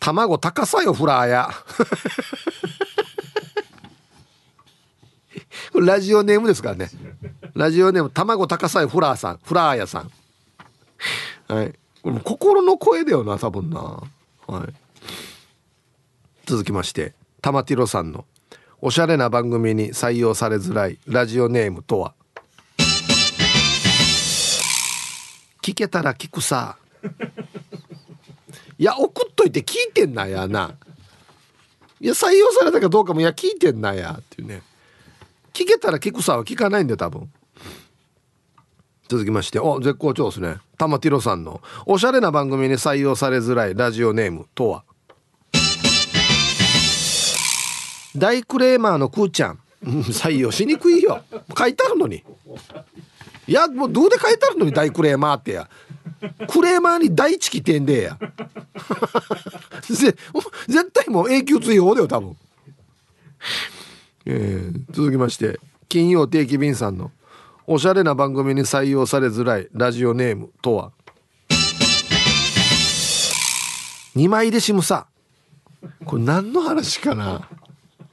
[0.00, 1.50] 卵高さよフラーや。
[5.74, 6.90] ラジオネームですからね。
[7.54, 10.10] ラジオネーム卵高さよフラーさんフラーやさん。
[11.52, 11.72] はい。
[12.02, 14.02] これ心の声だよな多分な。
[14.46, 14.74] はい。
[16.46, 18.24] 続きまして玉ティロさんの
[18.86, 22.14] おしゃれな番組に採用されづらいラジオネームとは？
[25.60, 26.76] 聞けたら聞くさ。
[28.78, 30.76] いや送っといて聞いてんなやな。
[32.00, 34.18] いや採用されたかどうかもいや聞いてんなや。
[34.20, 34.62] っていうね。
[35.52, 37.28] 聞けたら聞くさは聞かないんだよ多分。
[39.08, 39.58] 続きまして。
[39.58, 40.58] お絶好調ですね。
[40.78, 44.84] 玉ティロさんのおしゃれな番組に採用されづらいラジオネームとは？
[48.16, 49.58] 大クレーマーのくーちゃん。
[49.84, 51.22] うん採用しにくいよ。
[51.56, 52.24] 書いてあるのに。
[53.46, 55.68] いやもうどうで書いてあるのに大クレーマーってや。
[56.48, 58.18] クレーマーに第一期点でや。
[59.86, 60.14] 絶
[60.92, 62.36] 対もう永久追放だよ多分。
[64.24, 67.12] えー続きまして金曜定期便さんの
[67.66, 70.92] おしゃれな番組に採用されづらいラジオネームとは。
[74.14, 75.06] 二枚でしむさ。
[76.04, 77.48] これ何の話かな？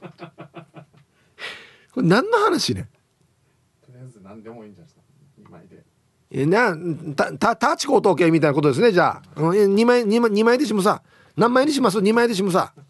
[1.94, 2.88] これ何の話ね？
[3.84, 5.00] とりあえず何でもいいんじゃないですか。
[5.48, 5.82] 2枚で。
[6.30, 6.76] えな
[7.14, 9.40] たたタチコ統計みたいなことですねじゃあ。
[9.40, 11.02] うんえ二枚二枚二枚でしむさ。
[11.36, 12.00] 何枚にします？
[12.02, 12.72] 二枚でしむさ。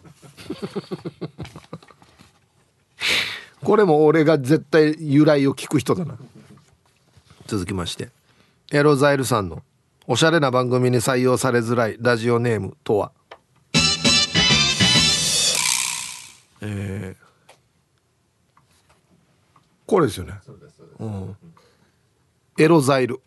[3.62, 6.16] これも俺が絶対由来を聞く人だな。
[7.46, 8.10] 続きまして。
[8.72, 9.62] エロザイルさんの
[10.06, 13.12] おしゃれな番組に採用されづらいラジオネームとは？
[16.66, 17.24] えー。
[19.86, 20.32] これですよね。
[20.44, 20.94] そうですそうで
[22.56, 23.20] す、エロザイル。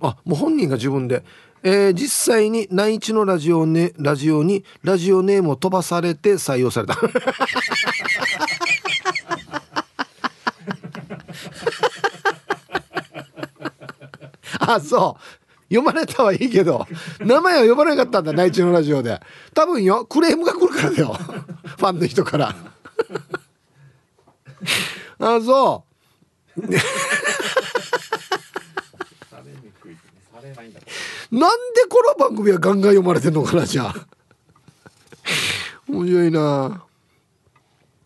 [0.00, 1.22] あもう本人が自分で、
[1.62, 6.96] えー実際に内地のラジオ,、ね、ラジオにラジオネームを飛ばされて採用された。
[14.66, 15.43] あそう
[15.74, 16.86] 読まれたはいいけど
[17.18, 19.20] 名前は呼ばなかったんだ内地のラジオで。
[19.52, 21.14] 多分よクレームが来るからだよ。
[21.64, 22.54] ファンの人から。
[25.18, 25.84] あそ
[26.56, 26.60] う。
[26.60, 26.78] なんだ
[29.80, 30.78] こ
[31.32, 33.94] なんでこの番組はガンガン読まれてんのかなじゃあ。
[35.88, 36.84] 面白いな。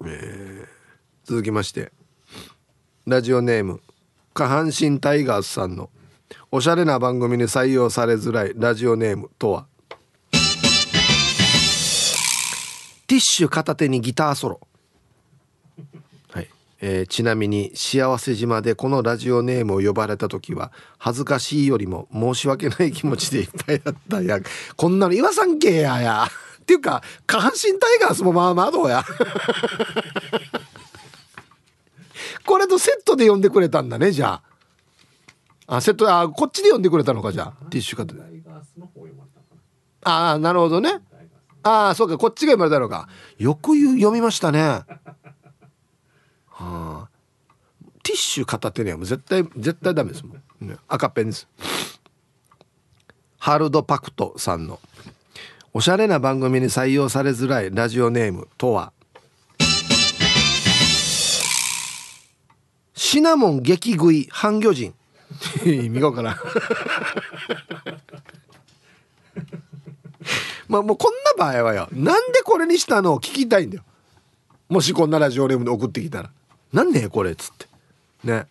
[0.06, 0.68] えー
[1.24, 1.92] 続きまして。
[3.06, 3.82] ラジオネーム
[4.32, 5.90] 下半身タイガースさんの。
[6.50, 9.66] おしゃれな番組に採用されづらいラジオネームとは？
[13.06, 14.60] ティッシュ片手にギターソロ。
[16.30, 16.48] はい、
[16.80, 24.40] えーちなみに幸せ島でこのラジオネームを呼ばれた時は恥ずかしいよりも申し訳ない気持ちでいっぱいだったや。
[24.76, 26.26] こんなの言わさんけやや。
[26.60, 29.02] っていうか下半身タイガースもまあまあどうや。
[32.44, 34.42] これとセットで呼んでくれたんだねじゃあ。
[35.70, 37.64] あセットあこっちで呼んでくれたのかじゃあ。
[37.66, 41.00] ティッシュ片手タイガースの方読まれたのかああなるほどね。
[41.62, 43.06] ああそうかこっちが読まれたのか。
[43.36, 44.60] よく読みましたね。
[44.62, 44.86] は
[46.50, 47.08] あ。
[48.02, 51.46] ティッシュ片手にはもう絶対絶対ダメですもん、ね、赤ペンです。
[53.38, 54.80] ハルドパクトさんの。
[55.74, 58.94] おしゃれな番組に採用されづらいラジオネームとは。
[62.94, 64.94] シナモン激食い半魚人
[65.64, 66.36] 意味がからん。
[70.68, 73.84] まあもうこんな場合はよなんでこれにしたのを聞きたいんだよ。
[74.68, 76.30] もしこんなラジオネームで送ってきたら
[76.72, 77.66] 「なんねこれ」っつって。
[78.24, 78.46] ね。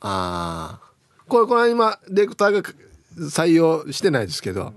[0.00, 0.86] ああ
[1.28, 2.70] これこの今ディレクターが
[3.18, 4.72] 採用してないですけど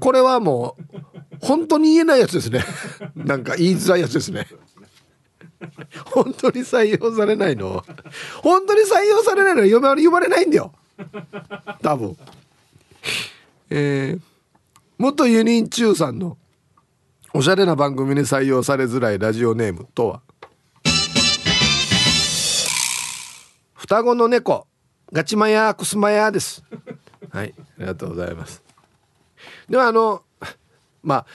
[0.00, 0.98] これはもう
[1.40, 2.64] 本当に言えないやつですね。
[3.14, 4.46] なんか言いづらいやつですね。
[6.06, 7.84] 本当に採用されないの？
[8.42, 10.72] 本当に採用されないのは読ま読まれないんだよ。
[11.82, 12.16] 多分。
[13.70, 14.20] えー、
[14.98, 16.36] 元ユニンチューさんの
[17.32, 20.20] おしゃれな番組に採用されづらいラジオネームとは？
[23.74, 24.66] 双子の猫。
[25.12, 26.64] ガチマヤクスマヤです。
[27.30, 28.62] はいありがとうございます。
[29.68, 30.22] ではあの
[31.02, 31.26] まあ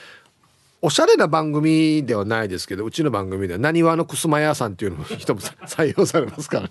[0.82, 6.70] おしゃれな番組ではないですけどうちの番組ではなにわのくすま屋さんっていうのも一つ採用されますからね。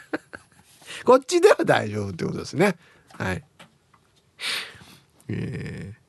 [1.04, 2.76] こっちでは大丈夫ってことですね。
[3.12, 3.44] はい。
[5.28, 6.00] えー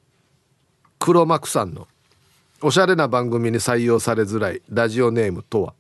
[1.04, 1.88] 黒幕さんの
[2.62, 5.74] おしゃれな番組に採用されづらいラジオネームとは？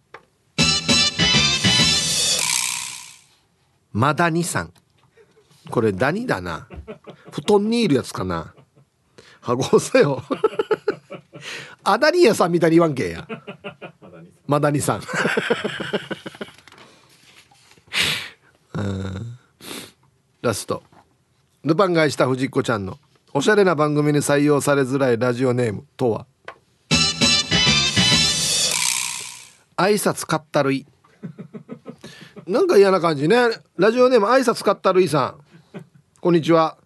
[3.93, 4.73] マダニさん。
[5.69, 6.67] これダニだな。
[7.31, 8.55] 布団にいるやつかな。
[9.41, 10.23] はごさよ。
[11.83, 13.27] アダニヤさんみたいに言わんけや。
[14.45, 15.01] マダニさん。
[18.75, 19.37] うん。
[20.41, 20.83] ラスト。
[21.63, 22.97] ルパンがした藤子ちゃんの
[23.33, 26.27] おしゃれな番組に採用されづらいラジオネームとは。
[29.77, 30.85] 挨拶かったるい。
[32.45, 33.37] なんか嫌な感じね。
[33.77, 35.35] ラジオネーム挨拶かったるいさ
[35.73, 35.81] ん。
[36.19, 36.77] こんにちは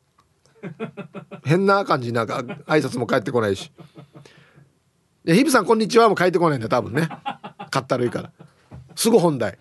[1.43, 3.71] 変な感じなんか挨拶も返ってこないし。
[5.23, 7.07] でヒブさんこんにちはも返ってこないんだ多分ね。
[7.71, 8.31] かったるいから。
[8.95, 9.57] すぐ本題。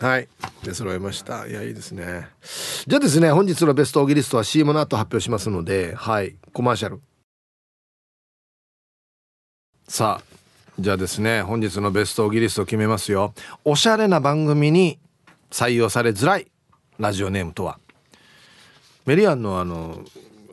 [0.00, 0.28] はい。
[0.64, 1.46] で揃えました。
[1.46, 2.28] いやいいですね。
[2.86, 6.36] じゃあですね本日のベストオギリストは CM の後発表しますのではい。
[6.52, 7.00] コマーシャル。
[9.86, 10.24] さあ
[10.78, 13.34] じゃあですね本日のベストオギリストを決めますよ。
[13.64, 14.98] おしゃれな番組に
[15.50, 16.50] 採用されづらい
[16.98, 17.78] ラジオネームとは？
[19.06, 20.04] メリアンのあの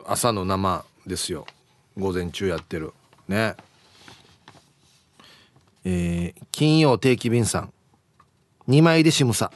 [0.06, 1.46] 朝の生ですよ。
[1.98, 2.94] 午前中やってる。
[3.28, 3.56] ね。
[5.84, 7.74] えー、金曜定期便さん。
[8.70, 9.52] 2枚でしむさ、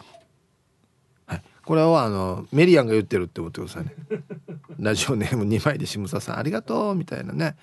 [1.27, 3.93] はい、これはあのメリアンが言ってるって思ってくださいね。
[4.79, 6.39] ラジオネーム2枚でしむささん。
[6.39, 7.55] ありがとうみたいなね。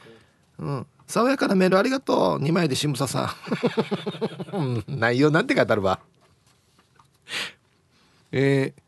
[0.59, 0.87] うん。
[1.07, 2.43] 爽やかなメールありがとう。
[2.43, 3.35] 2枚でしむささ
[4.53, 4.85] ん。
[4.89, 6.01] 内容なんて書いてあるわ。
[8.31, 8.83] えー、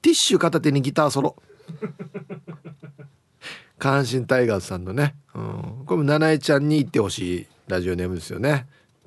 [0.00, 1.36] ティッシュ片手にギターソロ
[3.78, 8.66] 関心タイガースさんのね、うん、これも七重ちゃんに言ってほしいラジオネームですよね。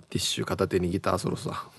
[0.10, 1.70] ティッシュ片手にギターソロさ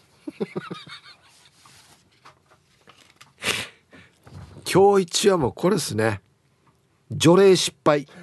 [4.70, 6.20] 今日一はもうこれですね。
[7.10, 8.08] 除霊失敗。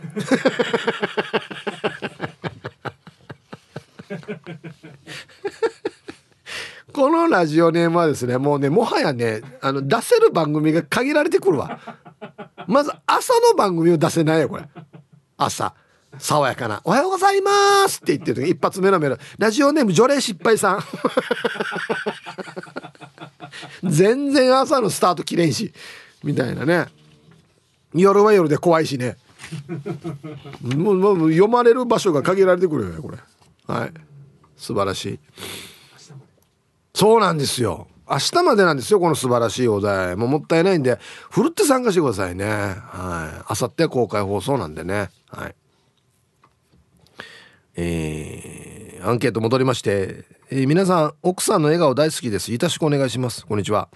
[6.94, 11.80] このラジオネームはですねもうねもはやねあの出せる番組が限られてくるわ。
[12.68, 14.64] まず朝の番組を出せないよこれ。
[15.38, 15.74] 朝。
[16.18, 20.84] 爽やかな「おはようございます」って言ってる時一発目のメールラジオネーム除霊失敗さん。
[23.89, 25.74] 全然朝のスタートきれんし。
[26.24, 26.88] みたいなね。
[27.94, 29.18] 夜は夜で怖いしね。
[30.64, 33.18] もうもう読まれる場所が限られてくるよねこれ。
[33.68, 33.92] はい。
[34.56, 35.20] 素晴らしい。
[36.94, 37.88] そうなんですよ。
[38.10, 40.26] 明日までなんですよこの素晴らしいお題も。
[40.26, 42.46] うもったいないんでふるって参加してくださいね。
[42.46, 43.54] はい。
[43.62, 45.10] 明後日公開放送なんでね。
[45.30, 45.56] はい。
[47.78, 52.52] えー、アンケート戻りまして、えー、皆さん奥さんの笑顔大好きです。
[52.52, 53.46] よろしくお願いします。
[53.46, 53.88] こんにちは。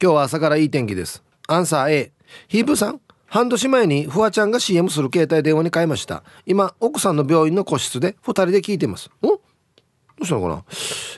[0.00, 1.24] 今日は朝からいい天気です。
[1.48, 2.12] アンサー A
[2.46, 6.22] ヒープさん半年前にフワちゃんが CM する携帯電話に変えました。
[6.46, 9.10] 今奥さんの病院の個室で2人で聞いてます。
[9.22, 9.37] お？
[10.18, 10.64] どうしたのかな、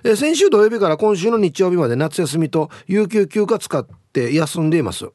[0.05, 5.11] えー、先週土曜日から今週の日曜日まで夏休みと有給休暇使って休んでいます、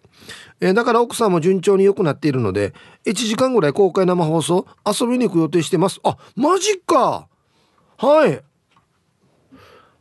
[0.59, 2.73] えー、だから奥さんも順調に良くなっているので
[3.05, 5.99] 1時間ぐらい公開生放送遊びに行く予定してます。
[6.03, 7.27] あマジか！
[7.97, 8.41] はい。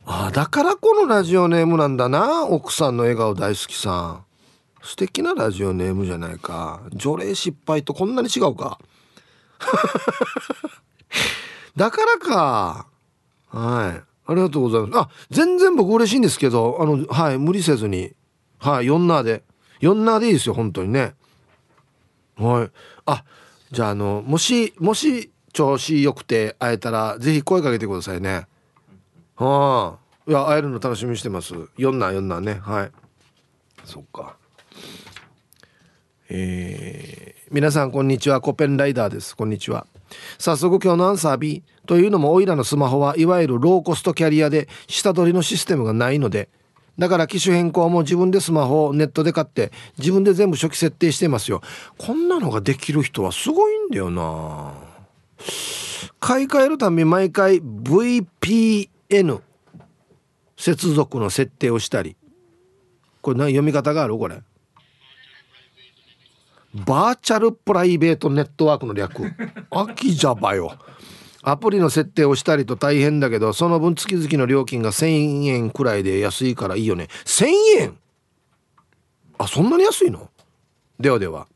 [0.07, 4.25] あだからこのラジオネームなんだな奥さんの笑顔大好きさん。
[4.83, 6.81] 素敵なラジオネームじゃないか。
[6.93, 8.77] 除霊失敗とこんなに違うか。
[11.75, 12.87] だからか。
[13.55, 14.03] はい。
[14.27, 14.99] ありがとうございます。
[14.99, 18.13] あ全然僕嬉しいんですけどあのはい無理せずに。
[18.59, 19.43] はい4ナーで。
[19.81, 21.13] 4ナーでいいですよ本当にね。
[22.35, 22.71] はい。
[23.05, 23.23] あ
[23.71, 28.47] じゃああのもしもし調子良くて会えたらぜひ声かけてくださいね。
[29.35, 31.53] はあいや会えるの楽しみにしてます。
[31.53, 32.59] 4な4なね。
[32.61, 32.91] はい。
[33.85, 34.35] そっか。
[36.27, 38.41] えー、皆さんこんにちは。
[38.41, 39.37] コペンライダーです。
[39.37, 39.85] こんにちは。
[40.37, 46.49] 早速今日のアンサー B というのもオイラのスマホはいわゆるローコストキャリアで下取りのシステムがないので
[46.97, 51.61] だから機種変更も自分でスマホをネットで買って自分で全部初期設定してますよ。
[51.97, 54.73] こんなのができる人はすごいんだよな。
[56.21, 59.41] 買い替えるため毎回 VPN
[60.55, 62.15] 接続の設定をしたり。
[63.21, 64.17] これ何読み方がある？
[64.17, 64.41] これ。
[66.75, 69.23] バーチャルプライベートネットワークの略
[69.71, 70.77] 秋じゃばよ。
[71.41, 77.07] アプリの設定をしたりと大変だけどその分月々の料金が1,000円くらいで安いからいいよね。
[77.23, 77.47] 1,000
[77.79, 77.97] 円？
[79.37, 80.29] あそんなに安いの？
[80.99, 81.47] ではでは。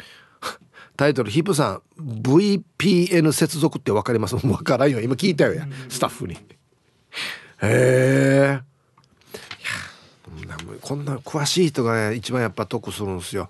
[0.96, 4.36] タイトルヒップさん VPN 接続って分かります？
[4.44, 5.00] 分からんよ。
[5.00, 5.66] 今聞いたよや。
[5.88, 6.34] スタッフに。
[6.34, 6.38] へ
[7.62, 8.60] え
[10.82, 13.48] こんな詳しい人がね一番やっぱ得するんですよ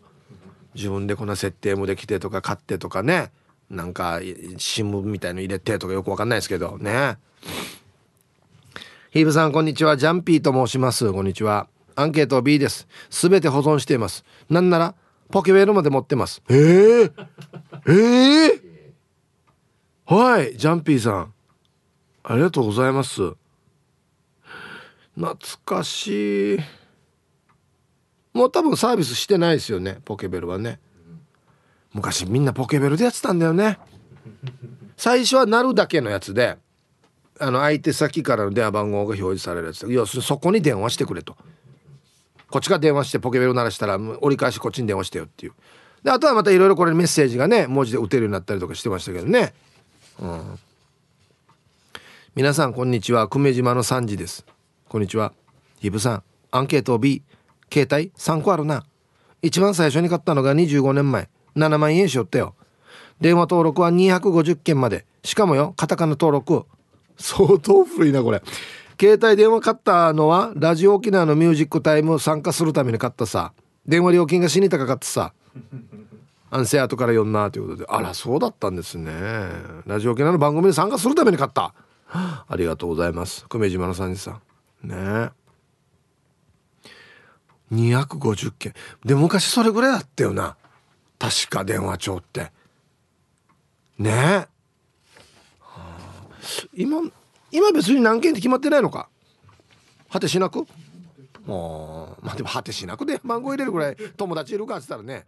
[0.77, 3.33] 自分でこんな設定もできてとか買ってとかね。
[3.69, 4.21] なんか
[4.59, 7.19] 新聞みたいの入れてとかよくわかんないですけどね。
[9.11, 9.97] ヒーブさんこんにちは。
[9.97, 11.11] ジャンピーと申します。
[11.13, 11.67] こんにちは。
[11.97, 12.87] アンケート B です。
[13.11, 14.25] すべて保存しています。
[14.49, 14.95] なんなら
[15.31, 16.43] ポケベルまで持ってます。
[16.49, 17.13] えー、
[17.89, 21.33] えー、はいジャンピーさん。
[22.23, 23.33] ありがとうございます。
[25.15, 26.59] 懐かしい
[28.37, 30.79] もう多分サービスしてないですよねポケベルはね。
[31.95, 33.79] 昔みんなポケベルでやってたんだよね。
[34.99, 36.59] 最初は鳴るだけのやつで
[37.41, 39.91] あの相手先からの電話番号が表示されるやつ。
[39.91, 41.37] 要するにそこに電話してくれと。
[42.51, 45.53] こっちが電話してポケベル鳴らしたら折り返しこっちに電話してよっていう。
[46.05, 49.55] であとはまたいろいろこれメッセージがね文字で打てるようになったりとかしてましたけどね。
[50.21, 50.59] うん。
[52.35, 53.29] 皆さんこんにちは。
[53.29, 54.45] 久米島の3時です。
[54.89, 55.33] こんにちは。
[55.81, 57.23] ヒブさんアンケート B
[57.73, 58.85] 携帯？3個あるな。
[59.43, 61.29] 一番最初に買ったのが25年前。
[61.57, 62.55] 7万円しよったよ。
[63.21, 65.07] 電話登録は250件まで。
[65.25, 66.65] しかもよカタカナ登録。
[67.19, 68.43] 相当古いなこれ。
[69.01, 73.53] 携帯電話買ったのはラジオ沖縄のミュージックタイム参加するために買ったさ。
[73.87, 75.33] 電話料金が死に高かったさ。
[76.51, 77.87] 安静後から呼んなということで。
[77.89, 79.13] あらそうだったんですね。
[79.87, 81.75] ラジオ沖縄の番組に参加するために買った。
[82.09, 83.47] ありがとうございます。
[83.49, 84.41] 久米島のさんさ
[84.83, 84.89] ん。
[84.89, 85.31] ね
[87.73, 88.75] 250件。
[89.05, 90.57] で昔それぐらいだったよな。
[91.19, 92.53] 確か電話帳って。
[93.99, 94.11] ね。
[94.11, 94.47] え、は
[95.65, 96.29] あ、
[96.75, 97.01] 今
[97.51, 99.09] 今別に何件って決まってないのか。
[100.11, 100.67] 果てしなく？
[101.45, 105.25] もうまあでも果てしなくで番号入れるぐらい友達いるかっつったらね。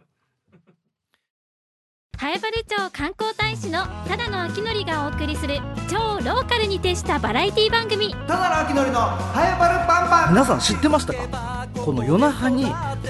[2.21, 5.59] 南風原町観光大使のただの秋のりがお送りする
[5.89, 8.13] 超ローカルに徹したバラエティ番組。
[8.13, 10.33] ただの秋のりのハエバルパンパン。
[10.33, 11.58] 皆さん知ってましたか？
[11.75, 12.65] この夜那覇に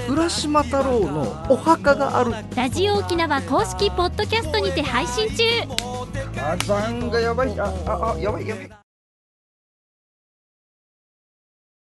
[0.08, 2.32] 浦島太郎のお墓がある。
[2.56, 5.44] ラジオ沖縄公式ポッドキャストにて配信中。
[6.34, 7.58] 火山がやばい。
[7.58, 8.79] あああやばいやばい